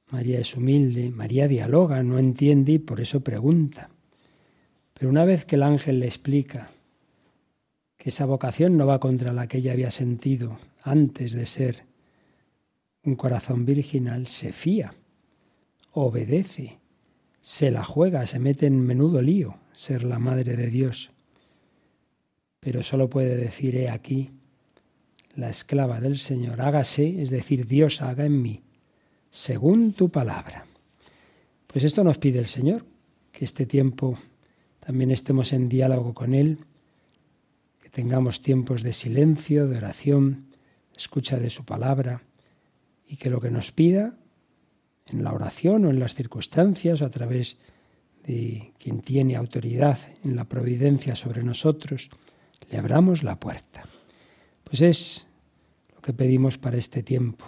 María 0.10 0.40
es 0.40 0.56
humilde, 0.56 1.12
María 1.12 1.48
dialoga, 1.48 2.02
no 2.02 2.18
entiende 2.18 2.74
y 2.74 2.80
por 2.80 3.02
eso 3.02 3.20
pregunta. 3.22 3.90
Pero 4.94 5.10
una 5.10 5.26
vez 5.26 5.46
que 5.46 5.56
el 5.56 5.64
ángel 5.64 6.00
le 6.00 6.06
explica 6.06 6.72
que 7.98 8.10
esa 8.10 8.26
vocación 8.26 8.78
no 8.78 8.88
va 8.88 9.00
contra 9.00 9.34
la 9.34 9.48
que 9.48 9.58
ella 9.58 9.74
había 9.74 9.92
sentido 9.92 10.60
antes 10.82 11.34
de 11.34 11.46
ser 11.46 11.84
un 13.04 13.16
corazón 13.16 13.66
virginal, 13.66 14.28
se 14.28 14.54
fía, 14.54 14.94
obedece, 15.92 16.78
se 17.42 17.70
la 17.70 17.84
juega, 17.84 18.26
se 18.26 18.40
mete 18.40 18.66
en 18.66 18.80
menudo 18.80 19.22
lío 19.22 19.58
ser 19.74 20.04
la 20.04 20.20
madre 20.20 20.56
de 20.56 20.68
Dios. 20.68 21.12
Pero 22.62 22.82
solo 22.82 23.10
puede 23.10 23.36
decir, 23.36 23.76
he 23.76 23.90
aquí, 23.90 24.32
la 25.36 25.50
esclava 25.50 26.00
del 26.00 26.18
Señor, 26.18 26.62
hágase, 26.62 27.22
es 27.22 27.30
decir, 27.30 27.68
Dios 27.68 28.02
haga 28.02 28.26
en 28.26 28.42
mí 28.42 28.64
según 29.30 29.94
tu 29.94 30.10
palabra. 30.10 30.66
Pues 31.68 31.84
esto 31.84 32.04
nos 32.04 32.18
pide 32.18 32.40
el 32.40 32.48
Señor, 32.48 32.86
que 33.32 33.46
este 33.46 33.66
tiempo 33.66 34.18
también 34.80 35.12
estemos 35.12 35.54
en 35.54 35.70
diálogo 35.70 36.14
con 36.14 36.34
Él, 36.34 36.60
que 37.82 37.90
tengamos 37.90 38.42
tiempos 38.42 38.84
de 38.84 38.94
silencio, 38.94 39.68
de 39.68 39.78
oración, 39.78 40.48
de 40.92 40.98
escucha 40.98 41.38
de 41.38 41.50
su 41.50 41.66
palabra, 41.66 42.24
y 43.08 43.18
que 43.18 43.30
lo 43.30 43.40
que 43.40 43.52
nos 43.52 43.72
pida 43.72 44.16
en 45.06 45.24
la 45.24 45.34
oración 45.34 45.86
o 45.86 45.90
en 45.90 46.00
las 46.00 46.16
circunstancias 46.16 47.02
o 47.02 47.06
a 47.06 47.12
través 47.12 47.58
de 48.26 48.74
quien 48.78 49.02
tiene 49.02 49.36
autoridad 49.36 50.00
en 50.24 50.36
la 50.36 50.44
providencia 50.46 51.16
sobre 51.16 51.44
nosotros, 51.44 52.10
le 52.70 52.78
abramos 52.78 53.24
la 53.24 53.40
puerta. 53.40 53.86
Pues 54.64 54.82
es 54.82 55.28
lo 55.96 56.02
que 56.02 56.14
pedimos 56.14 56.58
para 56.58 56.78
este 56.78 57.04
tiempo, 57.04 57.46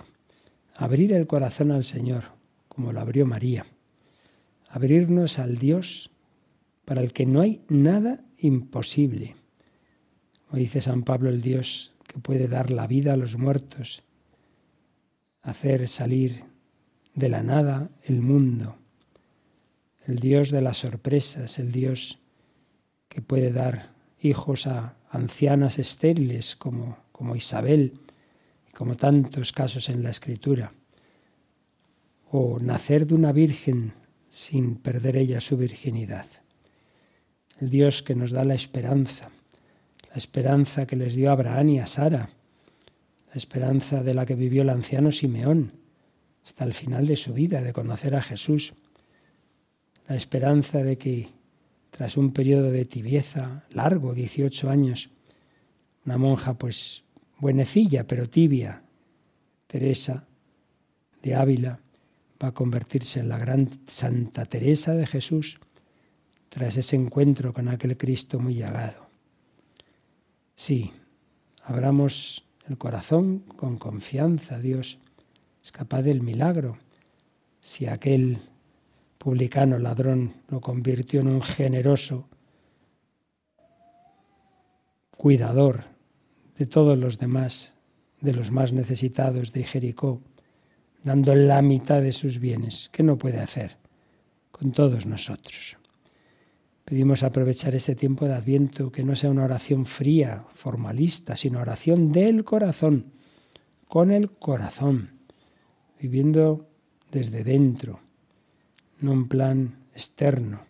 abrir 0.80 1.12
el 1.12 1.28
corazón 1.28 1.72
al 1.72 1.84
Señor, 1.84 2.24
como 2.70 2.94
lo 2.94 3.02
abrió 3.02 3.26
María, 3.26 3.66
abrirnos 4.70 5.38
al 5.38 5.58
Dios 5.58 6.10
para 6.86 7.02
el 7.02 7.12
que 7.12 7.26
no 7.26 7.42
hay 7.42 7.62
nada 7.68 8.22
imposible. 8.38 9.36
Como 10.48 10.60
dice 10.60 10.80
San 10.80 11.04
Pablo, 11.04 11.30
el 11.30 11.42
Dios 11.42 11.94
que 12.08 12.18
puede 12.20 12.48
dar 12.48 12.72
la 12.72 12.88
vida 12.88 13.14
a 13.14 13.18
los 13.18 13.38
muertos, 13.38 14.04
hacer 15.42 15.90
salir 15.90 16.46
de 17.14 17.28
la 17.28 17.44
nada 17.44 17.90
el 18.04 18.22
mundo, 18.22 18.78
el 20.08 20.20
Dios 20.20 20.50
de 20.50 20.62
las 20.62 20.78
sorpresas, 20.78 21.60
el 21.60 21.74
Dios 21.74 22.20
que 23.10 23.22
puede 23.22 23.52
dar 23.52 23.92
hijos 24.22 24.66
a 24.66 24.96
ancianas 25.12 25.78
estériles 25.78 26.56
como, 26.56 26.98
como 27.12 27.36
Isabel, 27.36 28.00
como 28.80 28.96
tantos 28.96 29.52
casos 29.52 29.90
en 29.90 30.04
la 30.04 30.10
Escritura, 30.10 30.72
o 32.32 32.60
nacer 32.62 33.06
de 33.06 33.14
una 33.14 33.34
virgen 33.34 33.92
sin 34.30 34.78
perder 34.78 35.18
ella 35.18 35.42
su 35.42 35.58
virginidad. 35.58 36.28
El 37.60 37.72
Dios 37.72 38.02
que 38.02 38.16
nos 38.16 38.32
da 38.32 38.46
la 38.46 38.56
esperanza, 38.56 39.32
la 40.10 40.16
esperanza 40.16 40.86
que 40.88 40.96
les 40.96 41.14
dio 41.14 41.30
a 41.30 41.34
Abraham 41.34 41.68
y 41.68 41.80
a 41.80 41.86
Sara, 41.86 42.30
la 43.28 43.36
esperanza 43.36 44.02
de 44.02 44.14
la 44.14 44.26
que 44.26 44.36
vivió 44.36 44.62
el 44.62 44.70
anciano 44.70 45.12
Simeón 45.12 45.74
hasta 46.46 46.64
el 46.64 46.74
final 46.74 47.06
de 47.06 47.18
su 47.18 47.34
vida, 47.34 47.62
de 47.62 47.74
conocer 47.74 48.16
a 48.16 48.22
Jesús, 48.22 48.74
la 50.08 50.16
esperanza 50.16 50.84
de 50.84 50.98
que 50.98 51.28
tras 51.90 52.16
un 52.16 52.32
periodo 52.32 52.72
de 52.72 52.86
tibieza 52.86 53.66
largo, 53.72 54.14
18 54.14 54.70
años, 54.70 55.10
una 56.06 56.18
monja 56.18 56.54
pues 56.54 57.04
buenecilla 57.40 58.06
pero 58.06 58.30
tibia, 58.30 58.82
Teresa 59.68 60.26
de 61.22 61.36
Ávila, 61.36 61.80
va 62.42 62.50
a 62.50 62.54
convertirse 62.54 63.20
en 63.20 63.30
la 63.30 63.38
gran 63.38 63.70
Santa 63.88 64.46
Teresa 64.46 64.94
de 64.94 65.06
Jesús 65.06 65.60
tras 66.50 66.78
ese 66.78 66.96
encuentro 66.96 67.54
con 67.54 67.68
aquel 67.68 67.98
Cristo 67.98 68.40
muy 68.40 68.56
llagado. 68.56 69.08
Sí, 70.56 70.92
abramos 71.64 72.46
el 72.68 72.78
corazón 72.78 73.40
con 73.56 73.78
confianza, 73.78 74.60
Dios 74.60 74.98
es 75.64 75.72
capaz 75.72 76.02
del 76.02 76.22
milagro. 76.22 76.78
Si 77.60 77.86
aquel 77.86 78.40
publicano 79.18 79.78
ladrón 79.78 80.34
lo 80.50 80.62
convirtió 80.62 81.22
en 81.22 81.28
un 81.28 81.42
generoso 81.42 82.28
cuidador 85.12 85.89
de 86.60 86.66
todos 86.66 86.98
los 86.98 87.18
demás, 87.18 87.74
de 88.20 88.34
los 88.34 88.52
más 88.52 88.74
necesitados 88.74 89.54
de 89.54 89.64
Jericó, 89.64 90.22
dando 91.06 91.34
la 91.34 91.62
mitad 91.62 92.02
de 92.02 92.12
sus 92.12 92.38
bienes. 92.38 92.90
¿Qué 92.92 93.02
no 93.02 93.18
puede 93.18 93.40
hacer 93.40 93.78
con 94.52 94.74
todos 94.74 95.06
nosotros? 95.06 95.78
Pedimos 96.84 97.24
aprovechar 97.24 97.76
este 97.76 97.96
tiempo 97.96 98.26
de 98.26 98.34
Adviento, 98.34 98.92
que 98.92 99.06
no 99.06 99.16
sea 99.16 99.32
una 99.32 99.46
oración 99.46 99.86
fría, 99.86 100.44
formalista, 100.52 101.38
sino 101.38 101.62
oración 101.62 102.12
del 102.12 102.44
corazón, 102.44 103.14
con 103.88 104.12
el 104.12 104.30
corazón, 104.30 105.12
viviendo 105.98 106.68
desde 107.10 107.46
dentro, 107.46 108.02
no 109.00 109.14
un 109.14 109.30
plan 109.30 109.78
externo. 109.94 110.66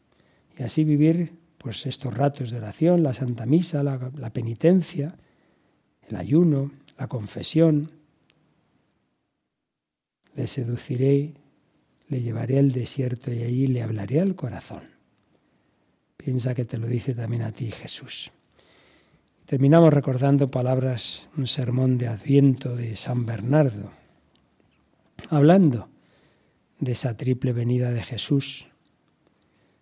Y 0.55 0.61
así 0.61 0.83
vivir 0.83 1.33
pues 1.57 1.87
estos 1.87 2.13
ratos 2.13 2.51
de 2.51 2.57
oración, 2.57 3.01
la 3.01 3.15
Santa 3.15 3.47
Misa, 3.47 3.81
la, 3.81 4.11
la 4.15 4.29
penitencia, 4.29 5.17
el 6.09 6.15
ayuno, 6.15 6.71
la 6.97 7.07
confesión. 7.07 7.91
Le 10.35 10.47
seduciré, 10.47 11.33
le 12.07 12.21
llevaré 12.21 12.59
al 12.59 12.71
desierto 12.71 13.31
y 13.31 13.43
allí 13.43 13.67
le 13.67 13.81
hablaré 13.81 14.19
al 14.19 14.35
corazón. 14.35 14.83
Piensa 16.17 16.53
que 16.53 16.65
te 16.65 16.77
lo 16.77 16.87
dice 16.87 17.13
también 17.13 17.43
a 17.43 17.51
ti 17.51 17.71
Jesús. 17.71 18.31
Terminamos 19.45 19.93
recordando 19.93 20.51
palabras, 20.51 21.27
un 21.37 21.47
sermón 21.47 21.97
de 21.97 22.07
Adviento 22.07 22.75
de 22.75 22.95
San 22.95 23.25
Bernardo, 23.25 23.91
hablando 25.29 25.87
de 26.79 26.91
esa 26.91 27.17
triple 27.17 27.51
venida 27.51 27.91
de 27.91 28.03
Jesús. 28.03 28.67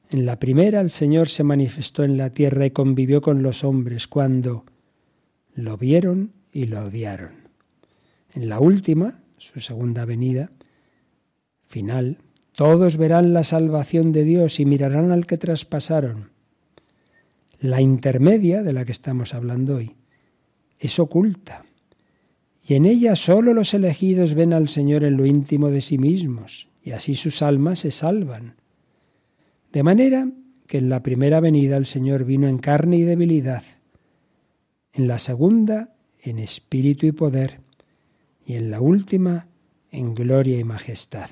En 0.09 0.25
la 0.25 0.39
primera 0.39 0.79
el 0.79 0.89
Señor 0.89 1.27
se 1.27 1.43
manifestó 1.43 2.03
en 2.03 2.17
la 2.17 2.29
tierra 2.29 2.65
y 2.65 2.71
convivió 2.71 3.21
con 3.21 3.43
los 3.43 3.65
hombres 3.65 4.07
cuando 4.07 4.63
lo 5.57 5.75
vieron 5.75 6.33
y 6.51 6.67
lo 6.67 6.85
odiaron. 6.85 7.49
En 8.33 8.47
la 8.47 8.59
última, 8.59 9.19
su 9.37 9.59
segunda 9.59 10.05
venida, 10.05 10.51
final, 11.65 12.19
todos 12.55 12.95
verán 12.97 13.33
la 13.33 13.43
salvación 13.43 14.11
de 14.11 14.23
Dios 14.23 14.59
y 14.59 14.65
mirarán 14.65 15.11
al 15.11 15.25
que 15.25 15.37
traspasaron. 15.37 16.29
La 17.59 17.81
intermedia, 17.81 18.61
de 18.61 18.71
la 18.71 18.85
que 18.85 18.91
estamos 18.91 19.33
hablando 19.33 19.77
hoy, 19.77 19.95
es 20.77 20.99
oculta, 20.99 21.65
y 22.63 22.75
en 22.75 22.85
ella 22.85 23.15
sólo 23.15 23.55
los 23.55 23.73
elegidos 23.73 24.35
ven 24.35 24.53
al 24.53 24.69
Señor 24.69 25.03
en 25.03 25.17
lo 25.17 25.25
íntimo 25.25 25.71
de 25.71 25.81
sí 25.81 25.97
mismos, 25.97 26.67
y 26.83 26.91
así 26.91 27.15
sus 27.15 27.41
almas 27.41 27.79
se 27.79 27.89
salvan. 27.89 28.57
De 29.73 29.81
manera 29.81 30.29
que 30.67 30.77
en 30.77 30.89
la 30.89 31.01
primera 31.01 31.39
venida 31.39 31.77
el 31.77 31.87
Señor 31.87 32.25
vino 32.25 32.47
en 32.47 32.59
carne 32.59 32.97
y 32.97 33.01
debilidad, 33.01 33.63
en 34.97 35.07
la 35.07 35.19
segunda 35.19 35.93
en 36.21 36.39
espíritu 36.39 37.05
y 37.05 37.11
poder, 37.11 37.59
y 38.45 38.55
en 38.55 38.71
la 38.71 38.81
última 38.81 39.47
en 39.91 40.15
gloria 40.15 40.59
y 40.59 40.63
majestad. 40.63 41.29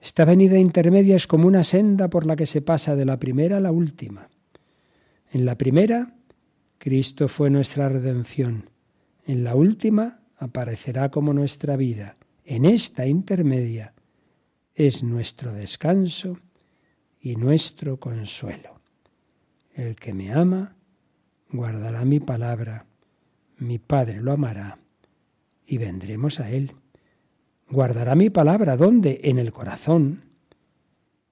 Esta 0.00 0.24
venida 0.24 0.58
intermedia 0.58 1.16
es 1.16 1.26
como 1.26 1.48
una 1.48 1.64
senda 1.64 2.08
por 2.08 2.26
la 2.26 2.36
que 2.36 2.46
se 2.46 2.62
pasa 2.62 2.94
de 2.94 3.04
la 3.04 3.18
primera 3.18 3.56
a 3.56 3.60
la 3.60 3.72
última. 3.72 4.28
En 5.32 5.44
la 5.44 5.56
primera, 5.56 6.14
Cristo 6.78 7.26
fue 7.26 7.50
nuestra 7.50 7.88
redención. 7.88 8.70
En 9.26 9.42
la 9.42 9.56
última, 9.56 10.20
aparecerá 10.36 11.10
como 11.10 11.32
nuestra 11.32 11.76
vida. 11.76 12.16
En 12.44 12.64
esta 12.64 13.06
intermedia, 13.06 13.94
es 14.74 15.02
nuestro 15.02 15.52
descanso 15.52 16.38
y 17.20 17.36
nuestro 17.36 17.98
consuelo. 17.98 18.80
El 19.74 19.96
que 19.96 20.14
me 20.14 20.32
ama 20.32 20.76
guardará 21.54 22.04
mi 22.04 22.18
palabra, 22.18 22.84
mi 23.58 23.78
Padre 23.78 24.20
lo 24.20 24.32
amará 24.32 24.78
y 25.66 25.78
vendremos 25.78 26.40
a 26.40 26.50
él. 26.50 26.72
Guardará 27.70 28.16
mi 28.16 28.28
palabra, 28.28 28.76
¿dónde? 28.76 29.20
En 29.22 29.38
el 29.38 29.52
corazón, 29.52 30.24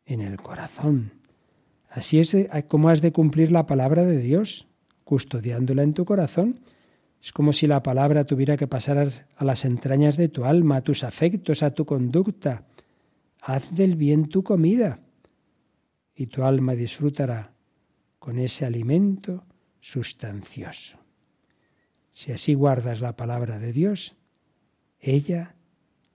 en 0.07 0.21
el 0.21 0.37
corazón. 0.41 1.15
Así 1.91 2.21
es 2.21 2.37
como 2.69 2.89
has 2.89 3.03
de 3.03 3.13
cumplir 3.13 3.51
la 3.51 3.67
palabra 3.67 4.05
de 4.05 4.19
Dios, 4.19 4.69
custodiándola 5.05 5.83
en 5.83 5.93
tu 5.93 6.05
corazón. 6.05 6.61
Es 7.21 7.33
como 7.33 7.53
si 7.53 7.67
la 7.67 7.83
palabra 7.83 8.25
tuviera 8.25 8.57
que 8.57 8.69
pasar 8.69 9.27
a 9.37 9.45
las 9.45 9.65
entrañas 9.65 10.17
de 10.17 10.29
tu 10.29 10.45
alma, 10.45 10.77
a 10.77 10.83
tus 10.83 11.03
afectos, 11.03 11.65
a 11.65 11.73
tu 11.73 11.85
conducta, 11.85 12.65
haz 13.41 13.75
del 13.75 13.97
bien 13.97 14.29
tu 14.29 14.45
comida 14.45 15.01
y 16.15 16.27
tu 16.27 16.45
alma 16.45 16.75
disfrutará 16.75 17.51
con 18.21 18.39
ese 18.39 18.65
alimento 18.65 19.45
sustancioso. 19.83 20.97
Si 22.13 22.33
así 22.33 22.55
guardas 22.55 23.01
la 23.01 23.17
palabra 23.17 23.59
de 23.59 23.73
Dios, 23.73 24.15
ella 25.01 25.55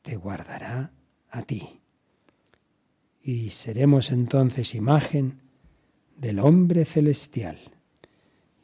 te 0.01 0.15
guardará 0.15 0.91
a 1.29 1.41
ti. 1.43 1.81
Y 3.21 3.49
seremos 3.49 4.09
entonces 4.11 4.73
imagen 4.73 5.41
del 6.15 6.39
hombre 6.39 6.85
celestial. 6.85 7.59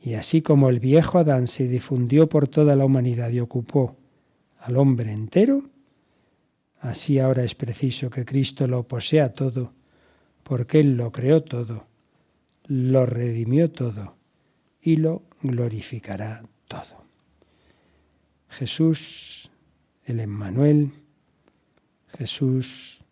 Y 0.02 0.14
así 0.14 0.42
como 0.42 0.70
el 0.70 0.80
viejo 0.80 1.20
Adán 1.20 1.48
se 1.48 1.68
difundió 1.68 2.30
por 2.30 2.48
toda 2.48 2.76
la 2.76 2.86
humanidad 2.86 3.30
y 3.30 3.42
ocupó 3.42 3.98
al 4.60 4.78
hombre 4.78 5.12
entero, 5.12 5.70
Así 6.80 7.18
ahora 7.18 7.46
es 7.46 7.56
preciso 7.56 8.10
que 8.10 8.26
Cristo 8.26 8.68
lo 8.68 8.84
posea 8.84 9.34
todo, 9.34 9.72
porque 10.44 10.82
Él 10.82 10.98
lo 10.98 11.14
creó 11.14 11.42
todo, 11.42 11.86
lo 12.66 13.06
redimió 13.06 13.72
todo 13.72 14.18
y 14.84 14.98
lo 14.98 15.24
glorificará 15.42 16.44
todo. 16.68 17.06
Jesús, 18.50 19.50
el 20.06 20.20
Emmanuel, 20.20 20.92
Jesús, 22.10 23.06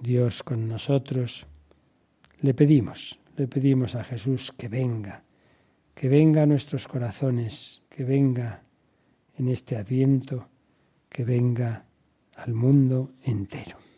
Dios 0.00 0.42
con 0.42 0.68
nosotros, 0.68 1.46
le 2.40 2.54
pedimos, 2.54 3.18
le 3.36 3.46
pedimos 3.46 3.94
a 3.94 4.04
Jesús 4.04 4.52
que 4.56 4.68
venga, 4.68 5.22
que 5.94 6.08
venga 6.08 6.42
a 6.42 6.46
nuestros 6.46 6.88
corazones, 6.88 7.82
que 7.88 8.04
venga 8.04 8.62
en 9.36 9.48
este 9.48 9.76
adviento, 9.76 10.48
que 11.08 11.24
venga 11.24 11.84
al 12.36 12.54
mundo 12.54 13.12
entero. 13.22 13.89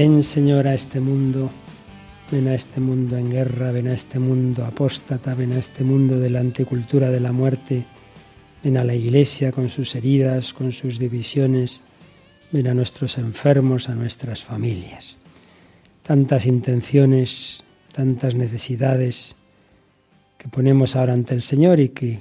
Ven, 0.00 0.22
Señor, 0.22 0.66
a 0.66 0.72
este 0.72 0.98
mundo, 0.98 1.50
ven 2.32 2.48
a 2.48 2.54
este 2.54 2.80
mundo 2.80 3.18
en 3.18 3.30
guerra, 3.30 3.70
ven 3.70 3.86
a 3.88 3.92
este 3.92 4.18
mundo 4.18 4.64
apóstata, 4.64 5.34
ven 5.34 5.52
a 5.52 5.58
este 5.58 5.84
mundo 5.84 6.18
de 6.18 6.30
la 6.30 6.40
anticultura 6.40 7.10
de 7.10 7.20
la 7.20 7.32
muerte, 7.32 7.84
ven 8.64 8.78
a 8.78 8.84
la 8.84 8.94
iglesia 8.94 9.52
con 9.52 9.68
sus 9.68 9.94
heridas, 9.94 10.54
con 10.54 10.72
sus 10.72 10.98
divisiones, 10.98 11.82
ven 12.50 12.68
a 12.68 12.72
nuestros 12.72 13.18
enfermos, 13.18 13.90
a 13.90 13.94
nuestras 13.94 14.42
familias. 14.42 15.18
Tantas 16.02 16.46
intenciones, 16.46 17.62
tantas 17.92 18.34
necesidades 18.34 19.36
que 20.38 20.48
ponemos 20.48 20.96
ahora 20.96 21.12
ante 21.12 21.34
el 21.34 21.42
Señor 21.42 21.78
y 21.78 21.90
que 21.90 22.20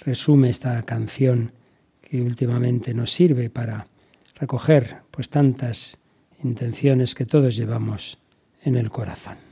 resume 0.00 0.50
esta 0.50 0.82
canción 0.82 1.52
que 2.02 2.20
últimamente 2.20 2.92
nos 2.92 3.10
sirve 3.10 3.48
para 3.48 3.86
recoger 4.34 4.98
pues 5.10 5.30
tantas 5.30 5.96
intenciones 6.42 7.14
que 7.14 7.26
todos 7.26 7.56
llevamos 7.56 8.18
en 8.62 8.76
el 8.76 8.90
corazón. 8.90 9.51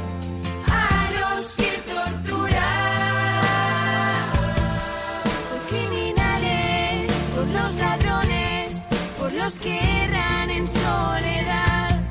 los 9.51 9.59
que 9.59 10.03
erran 10.03 10.49
en 10.49 10.65
soledad 10.65 12.01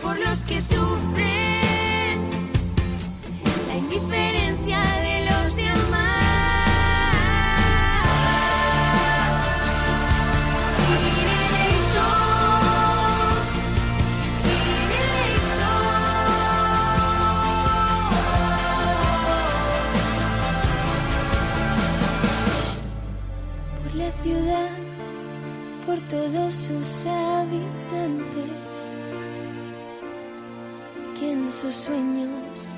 por 0.00 0.18
los 0.18 0.38
que 0.40 0.60
sufren 0.60 1.31
sus 26.66 27.06
habitantes 27.06 28.78
que 31.18 31.32
en 31.32 31.52
sus 31.52 31.74
sueños 31.74 32.68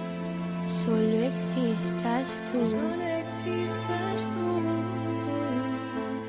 solo 0.65 1.17
existas 1.27 2.43
tú. 2.51 2.61
Solo 2.71 3.05
existas 3.05 4.19
tú. 4.35 4.63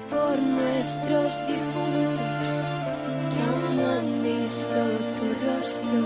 Por 0.10 0.41
nuestros 0.41 1.47
difuntos 1.47 2.45
que 3.32 3.39
aún 3.49 3.78
no 3.78 3.88
han 3.99 4.24
visto 4.24 4.80
tu 5.16 5.26
rostro, 5.45 6.01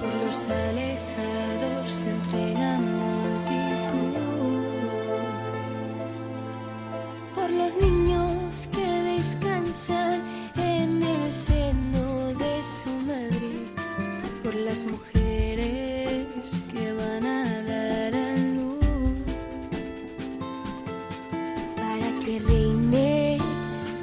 por 0.00 0.14
los 0.26 0.48
alejados 0.48 1.90
entre 2.06 2.52
la 2.52 2.76
multitud. 2.78 3.80
por 7.34 7.50
los 7.50 7.74
niños 7.76 8.68
que 8.72 8.86
descansan 9.14 10.20
las 14.70 14.84
mujeres 14.84 16.64
que 16.70 16.92
van 16.92 17.26
a 17.26 17.62
dar 17.62 18.14
a 18.14 18.36
luz, 18.54 19.18
para 21.74 22.08
que 22.24 22.38
reine 22.38 23.38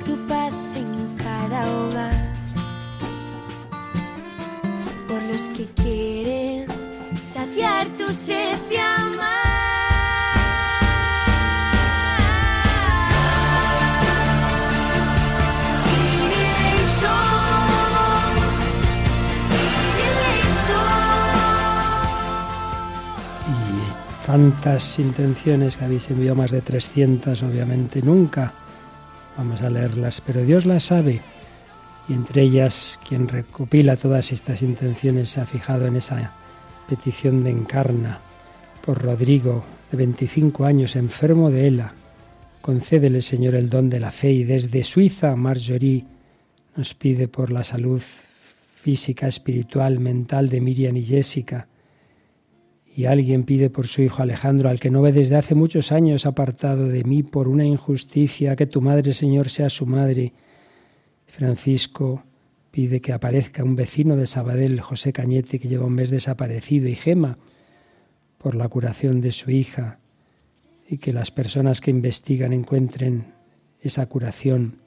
tu 0.04 0.18
paz 0.28 0.54
en 0.76 1.16
cada 1.16 1.60
hogar. 1.74 2.34
Por 5.08 5.22
los 5.32 5.44
que 5.56 5.66
quieren 5.82 6.66
saciar 7.34 7.88
tu 7.98 8.08
sed 8.12 8.58
tantas 24.38 25.00
intenciones 25.00 25.78
que 25.78 25.86
habéis 25.86 26.12
enviado, 26.12 26.36
más 26.36 26.52
de 26.52 26.62
300 26.62 27.42
obviamente, 27.42 28.04
nunca 28.04 28.54
vamos 29.36 29.64
a 29.64 29.70
leerlas, 29.72 30.22
pero 30.22 30.46
Dios 30.46 30.68
las 30.68 30.84
sabe. 30.84 31.22
Y 32.08 32.14
entre 32.14 32.44
ellas, 32.44 33.00
quien 33.08 33.28
recopila 33.28 33.96
todas 33.96 34.32
estas 34.32 34.62
intenciones 34.62 35.30
se 35.30 35.42
ha 35.42 35.48
fijado 35.48 35.88
en 35.88 35.96
esa 35.96 36.34
petición 36.88 37.44
de 37.44 37.50
Encarna 37.50 38.20
por 38.86 39.02
Rodrigo, 39.02 39.66
de 39.90 39.98
25 39.98 40.66
años, 40.66 40.96
enfermo 40.96 41.50
de 41.50 41.70
ELA. 41.70 41.94
Concédele, 42.62 43.24
Señor, 43.24 43.56
el 43.56 43.72
don 43.72 43.90
de 43.90 44.00
la 44.00 44.12
fe. 44.12 44.34
Y 44.34 44.44
desde 44.44 44.84
Suiza, 44.84 45.36
Marjorie 45.36 46.06
nos 46.76 46.94
pide 46.94 47.28
por 47.28 47.50
la 47.50 47.64
salud 47.64 48.04
física, 48.84 49.28
espiritual, 49.28 50.00
mental 50.00 50.48
de 50.48 50.62
Miriam 50.62 50.96
y 50.96 51.06
Jessica. 51.06 51.68
Y 52.98 53.06
alguien 53.06 53.44
pide 53.44 53.70
por 53.70 53.86
su 53.86 54.02
hijo 54.02 54.24
Alejandro, 54.24 54.70
al 54.70 54.80
que 54.80 54.90
no 54.90 55.04
ve 55.04 55.12
desde 55.12 55.36
hace 55.36 55.54
muchos 55.54 55.92
años 55.92 56.26
apartado 56.26 56.88
de 56.88 57.04
mí 57.04 57.22
por 57.22 57.48
una 57.48 57.64
injusticia, 57.64 58.56
que 58.56 58.66
tu 58.66 58.82
madre, 58.82 59.14
Señor, 59.14 59.52
sea 59.52 59.70
su 59.70 59.86
madre. 59.86 60.34
Francisco 61.28 62.24
pide 62.72 63.00
que 63.00 63.14
aparezca 63.14 63.64
un 63.64 63.76
vecino 63.76 64.16
de 64.16 64.26
Sabadell, 64.26 64.82
José 64.82 65.14
Cañete, 65.14 65.60
que 65.60 65.68
lleva 65.68 65.86
un 65.86 65.94
mes 65.94 66.10
desaparecido, 66.10 66.88
y 66.88 66.96
Gema, 66.96 67.38
por 68.40 68.56
la 68.56 68.68
curación 68.68 69.22
de 69.22 69.32
su 69.32 69.52
hija, 69.52 70.00
y 70.90 70.98
que 70.98 71.14
las 71.14 71.30
personas 71.30 71.82
que 71.82 71.92
investigan 71.92 72.52
encuentren 72.52 73.36
esa 73.80 74.08
curación. 74.08 74.80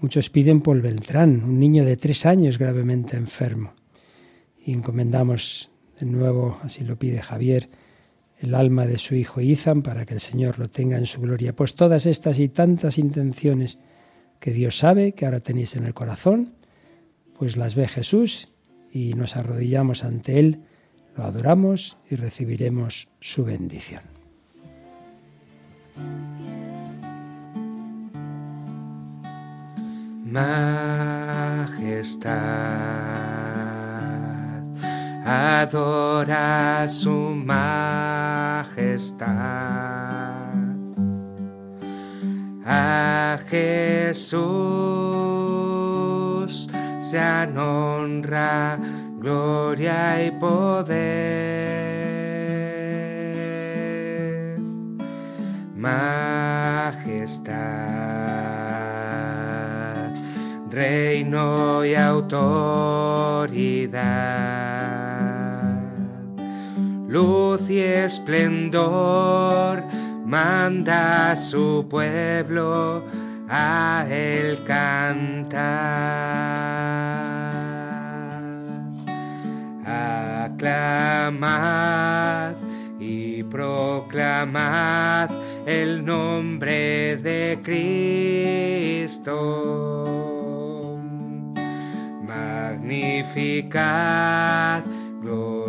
Muchos 0.00 0.30
piden 0.30 0.62
por 0.62 0.80
Beltrán, 0.80 1.44
un 1.44 1.58
niño 1.58 1.84
de 1.84 1.98
tres 1.98 2.24
años 2.24 2.56
gravemente 2.56 3.14
enfermo. 3.14 3.74
Y 4.64 4.72
encomendamos 4.72 5.70
de 5.98 6.06
nuevo, 6.06 6.58
así 6.62 6.84
lo 6.84 6.96
pide 6.96 7.20
Javier, 7.20 7.68
el 8.38 8.54
alma 8.54 8.86
de 8.86 8.98
su 8.98 9.14
hijo 9.14 9.40
Izan 9.40 9.82
para 9.82 10.04
que 10.04 10.14
el 10.14 10.20
Señor 10.20 10.58
lo 10.58 10.68
tenga 10.68 10.98
en 10.98 11.06
su 11.06 11.20
gloria. 11.20 11.54
Pues 11.54 11.74
todas 11.74 12.06
estas 12.06 12.38
y 12.38 12.48
tantas 12.48 12.98
intenciones 12.98 13.78
que 14.40 14.52
Dios 14.52 14.78
sabe 14.78 15.12
que 15.12 15.24
ahora 15.24 15.40
tenéis 15.40 15.76
en 15.76 15.84
el 15.86 15.94
corazón, 15.94 16.54
pues 17.38 17.56
las 17.56 17.74
ve 17.74 17.88
Jesús 17.88 18.48
y 18.92 19.14
nos 19.14 19.36
arrodillamos 19.36 20.04
ante 20.04 20.38
Él, 20.38 20.60
lo 21.16 21.24
adoramos 21.24 21.96
y 22.10 22.16
recibiremos 22.16 23.08
su 23.20 23.44
bendición. 23.44 24.02
majestad. 30.36 31.96
Adora 35.28 36.88
su 36.88 37.10
majestad. 37.10 37.66
A 42.64 43.36
Jesús 43.48 44.46
sean 47.00 47.58
honra, 47.58 48.78
gloria 49.18 50.24
y 50.24 50.30
poder. 50.30 50.86
Majestad. 55.74 56.36
reino 60.70 61.84
y 61.86 61.94
autoridad. 61.94 63.46
Luz 67.16 67.64
y 67.70 67.80
esplendor 67.80 69.82
manda 70.26 71.30
a 71.30 71.36
su 71.36 71.86
pueblo 71.88 73.02
a 73.48 74.04
él 74.10 74.62
cantar. 74.66 75.56
Aclamad 80.44 80.96
y 83.00 83.42
proclamad 83.44 85.30
el 85.64 86.04
nombre 86.04 87.16
de 87.16 87.58
Cristo. 89.02 90.06
Magnificad, 92.26 94.82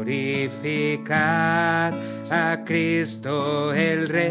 glorificad 0.08 1.94
a 2.32 2.64
Cristo 2.64 3.74
el 3.74 4.08
Rey. 4.08 4.28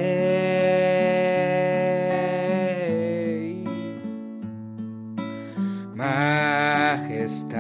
Majestad, 5.95 7.57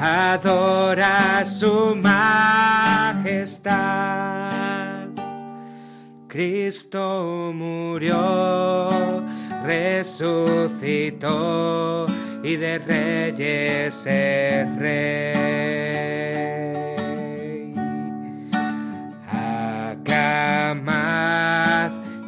adora 0.00 1.44
su 1.44 1.94
majestad. 1.94 3.44
Cristo 6.28 7.52
murió, 7.54 9.22
resucitó 9.62 11.34
y 12.44 12.56
de 12.56 12.78
reyes 12.78 14.04
es 14.04 14.76
rey. 14.76 15.34
Aclamad 19.92 20.82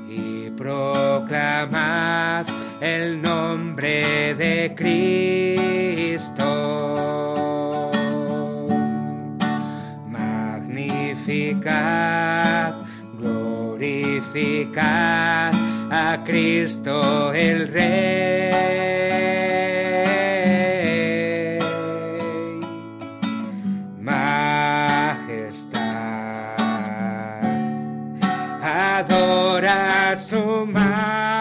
y 0.09 0.49
proclamad 0.57 2.47
el 2.81 3.21
nombre 3.21 4.35
de 4.37 4.75
Cristo. 4.75 6.47
Magnificad, 10.09 11.67
glorificad 13.19 14.83
a 15.91 16.25
Cristo 16.25 17.35
el 17.35 17.69
Rey. 17.69 19.36
Su 30.19 30.67
majestad. 30.67 31.37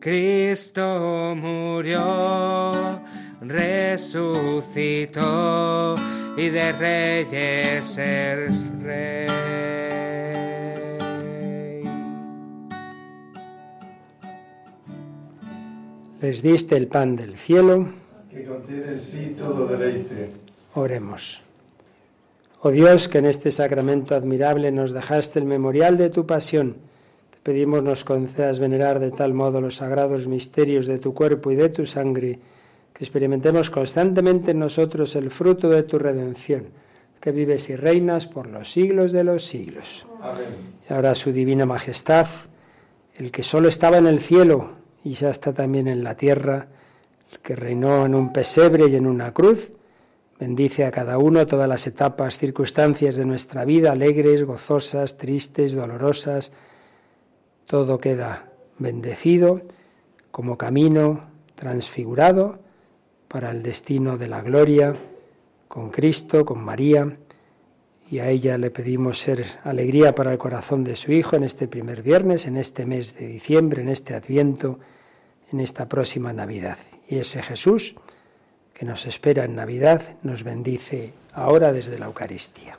Cristo 0.00 1.34
murió, 1.34 3.00
resucitó 3.40 4.84
y 6.36 6.48
de 6.50 6.72
reyes 6.72 7.98
es 7.98 8.68
rey. 8.82 9.28
Les 16.20 16.42
diste 16.42 16.76
el 16.76 16.86
pan 16.88 17.16
del 17.16 17.36
cielo, 17.36 17.86
que 18.30 18.44
contiene 18.44 18.92
en 18.92 18.98
sí 19.00 19.34
todo 19.38 19.66
deleite. 19.66 20.30
oremos. 20.74 21.42
Oh 22.66 22.70
Dios, 22.70 23.08
que 23.10 23.18
en 23.18 23.26
este 23.26 23.50
sacramento 23.50 24.14
admirable 24.14 24.72
nos 24.72 24.92
dejaste 24.92 25.38
el 25.38 25.44
memorial 25.44 25.98
de 25.98 26.08
tu 26.08 26.24
pasión, 26.24 26.76
te 27.30 27.36
pedimos 27.42 27.84
nos 27.84 28.04
concedas 28.04 28.58
venerar 28.58 29.00
de 29.00 29.10
tal 29.10 29.34
modo 29.34 29.60
los 29.60 29.76
sagrados 29.76 30.28
misterios 30.28 30.86
de 30.86 30.98
tu 30.98 31.12
cuerpo 31.12 31.50
y 31.50 31.56
de 31.56 31.68
tu 31.68 31.84
sangre, 31.84 32.38
que 32.94 33.04
experimentemos 33.04 33.68
constantemente 33.68 34.52
en 34.52 34.60
nosotros 34.60 35.14
el 35.14 35.30
fruto 35.30 35.68
de 35.68 35.82
tu 35.82 35.98
redención, 35.98 36.68
que 37.20 37.32
vives 37.32 37.68
y 37.68 37.76
reinas 37.76 38.26
por 38.26 38.46
los 38.46 38.72
siglos 38.72 39.12
de 39.12 39.24
los 39.24 39.44
siglos. 39.44 40.06
Amén. 40.22 40.46
Y 40.88 40.94
ahora 40.94 41.14
su 41.14 41.32
divina 41.32 41.66
majestad, 41.66 42.28
el 43.16 43.30
que 43.30 43.42
solo 43.42 43.68
estaba 43.68 43.98
en 43.98 44.06
el 44.06 44.20
cielo 44.20 44.70
y 45.04 45.12
ya 45.12 45.28
está 45.28 45.52
también 45.52 45.86
en 45.86 46.02
la 46.02 46.16
tierra, 46.16 46.68
el 47.30 47.40
que 47.40 47.56
reinó 47.56 48.06
en 48.06 48.14
un 48.14 48.32
pesebre 48.32 48.88
y 48.88 48.96
en 48.96 49.06
una 49.06 49.34
cruz, 49.34 49.70
bendice 50.44 50.84
a 50.84 50.90
cada 50.90 51.16
uno 51.16 51.46
todas 51.46 51.66
las 51.66 51.86
etapas, 51.86 52.36
circunstancias 52.36 53.16
de 53.16 53.24
nuestra 53.24 53.64
vida, 53.64 53.92
alegres, 53.92 54.44
gozosas, 54.44 55.16
tristes, 55.16 55.74
dolorosas. 55.74 56.52
Todo 57.64 57.98
queda 57.98 58.52
bendecido 58.78 59.62
como 60.30 60.58
camino 60.58 61.30
transfigurado 61.54 62.58
para 63.26 63.52
el 63.52 63.62
destino 63.62 64.18
de 64.18 64.28
la 64.28 64.42
gloria 64.42 64.94
con 65.66 65.88
Cristo, 65.88 66.44
con 66.44 66.62
María, 66.62 67.16
y 68.10 68.18
a 68.18 68.28
ella 68.28 68.58
le 68.58 68.70
pedimos 68.70 69.20
ser 69.20 69.46
alegría 69.64 70.14
para 70.14 70.30
el 70.30 70.36
corazón 70.36 70.84
de 70.84 70.94
su 70.94 71.10
Hijo 71.10 71.36
en 71.36 71.44
este 71.44 71.68
primer 71.68 72.02
viernes, 72.02 72.46
en 72.46 72.58
este 72.58 72.84
mes 72.84 73.16
de 73.16 73.28
diciembre, 73.28 73.80
en 73.80 73.88
este 73.88 74.14
adviento, 74.14 74.78
en 75.50 75.60
esta 75.60 75.88
próxima 75.88 76.34
Navidad. 76.34 76.76
Y 77.08 77.16
ese 77.16 77.42
Jesús 77.42 77.96
que 78.74 78.84
nos 78.84 79.06
espera 79.06 79.44
en 79.44 79.54
Navidad 79.54 80.02
nos 80.22 80.42
bendice 80.42 81.12
ahora 81.32 81.72
desde 81.72 81.98
la 81.98 82.06
Eucaristía. 82.06 82.76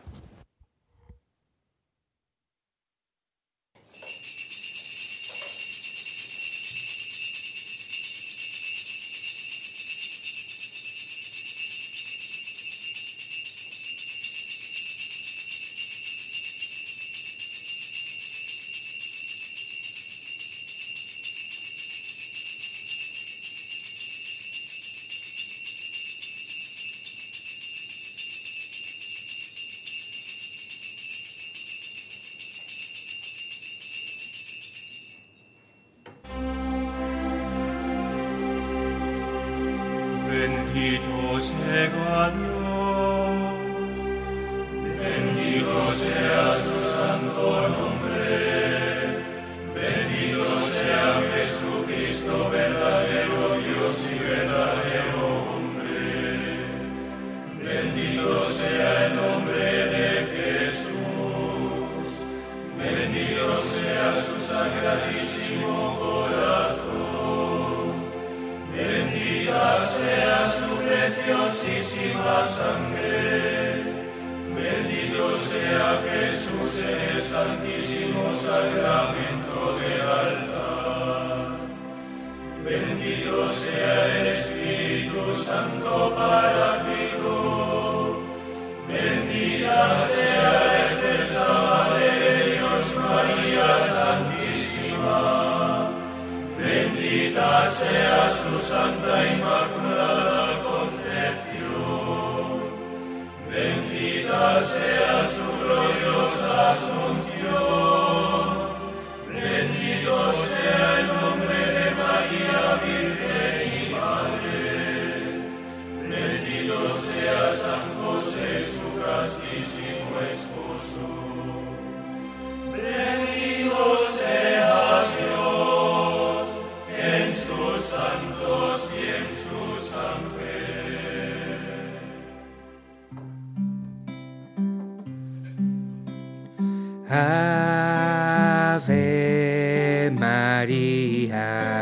Ave 138.76 140.10
Maria. 140.12 141.75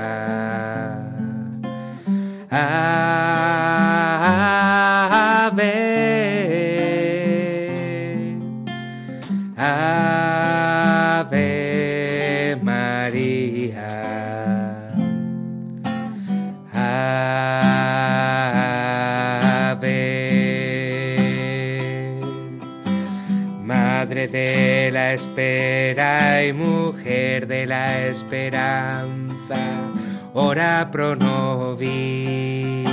Mujer 26.93 27.47
de 27.47 27.65
la 27.65 28.05
esperanza, 28.07 29.89
ora 30.33 30.89
pro 30.91 31.15
nobis. 31.15 32.85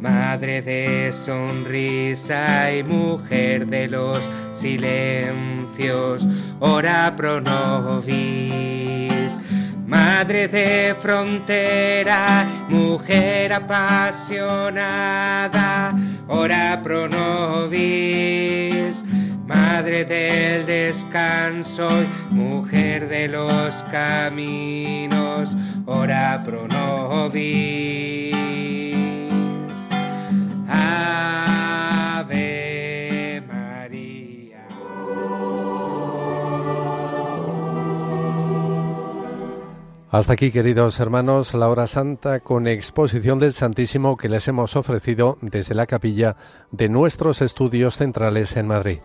Madre 0.00 0.62
de 0.62 1.12
sonrisa 1.12 2.72
y 2.72 2.82
mujer 2.82 3.66
de 3.66 3.86
los 3.86 4.18
silencios, 4.52 6.26
ora 6.58 7.14
pro 7.16 7.40
nobis. 7.40 9.38
Madre 9.86 10.48
de 10.48 10.96
frontera, 11.00 12.48
mujer 12.68 13.52
apasionada, 13.52 14.74
ora 16.26 16.80
pro 16.82 17.06
nobis. 17.08 18.69
Madre 19.80 20.04
del 20.04 20.66
descanso, 20.66 21.88
mujer 22.28 23.08
de 23.08 23.28
los 23.28 23.82
caminos, 23.84 25.56
ora 25.86 26.42
pro 26.44 26.68
nobis. 26.68 28.36
Ave 30.68 32.22
María. 33.48 34.68
Hasta 40.10 40.34
aquí, 40.34 40.50
queridos 40.50 41.00
hermanos, 41.00 41.54
la 41.54 41.70
hora 41.70 41.86
santa 41.86 42.40
con 42.40 42.66
exposición 42.66 43.38
del 43.38 43.54
Santísimo 43.54 44.18
que 44.18 44.28
les 44.28 44.46
hemos 44.46 44.76
ofrecido 44.76 45.38
desde 45.40 45.74
la 45.74 45.86
capilla 45.86 46.36
de 46.70 46.90
nuestros 46.90 47.40
estudios 47.40 47.96
centrales 47.96 48.58
en 48.58 48.66
Madrid. 48.66 48.98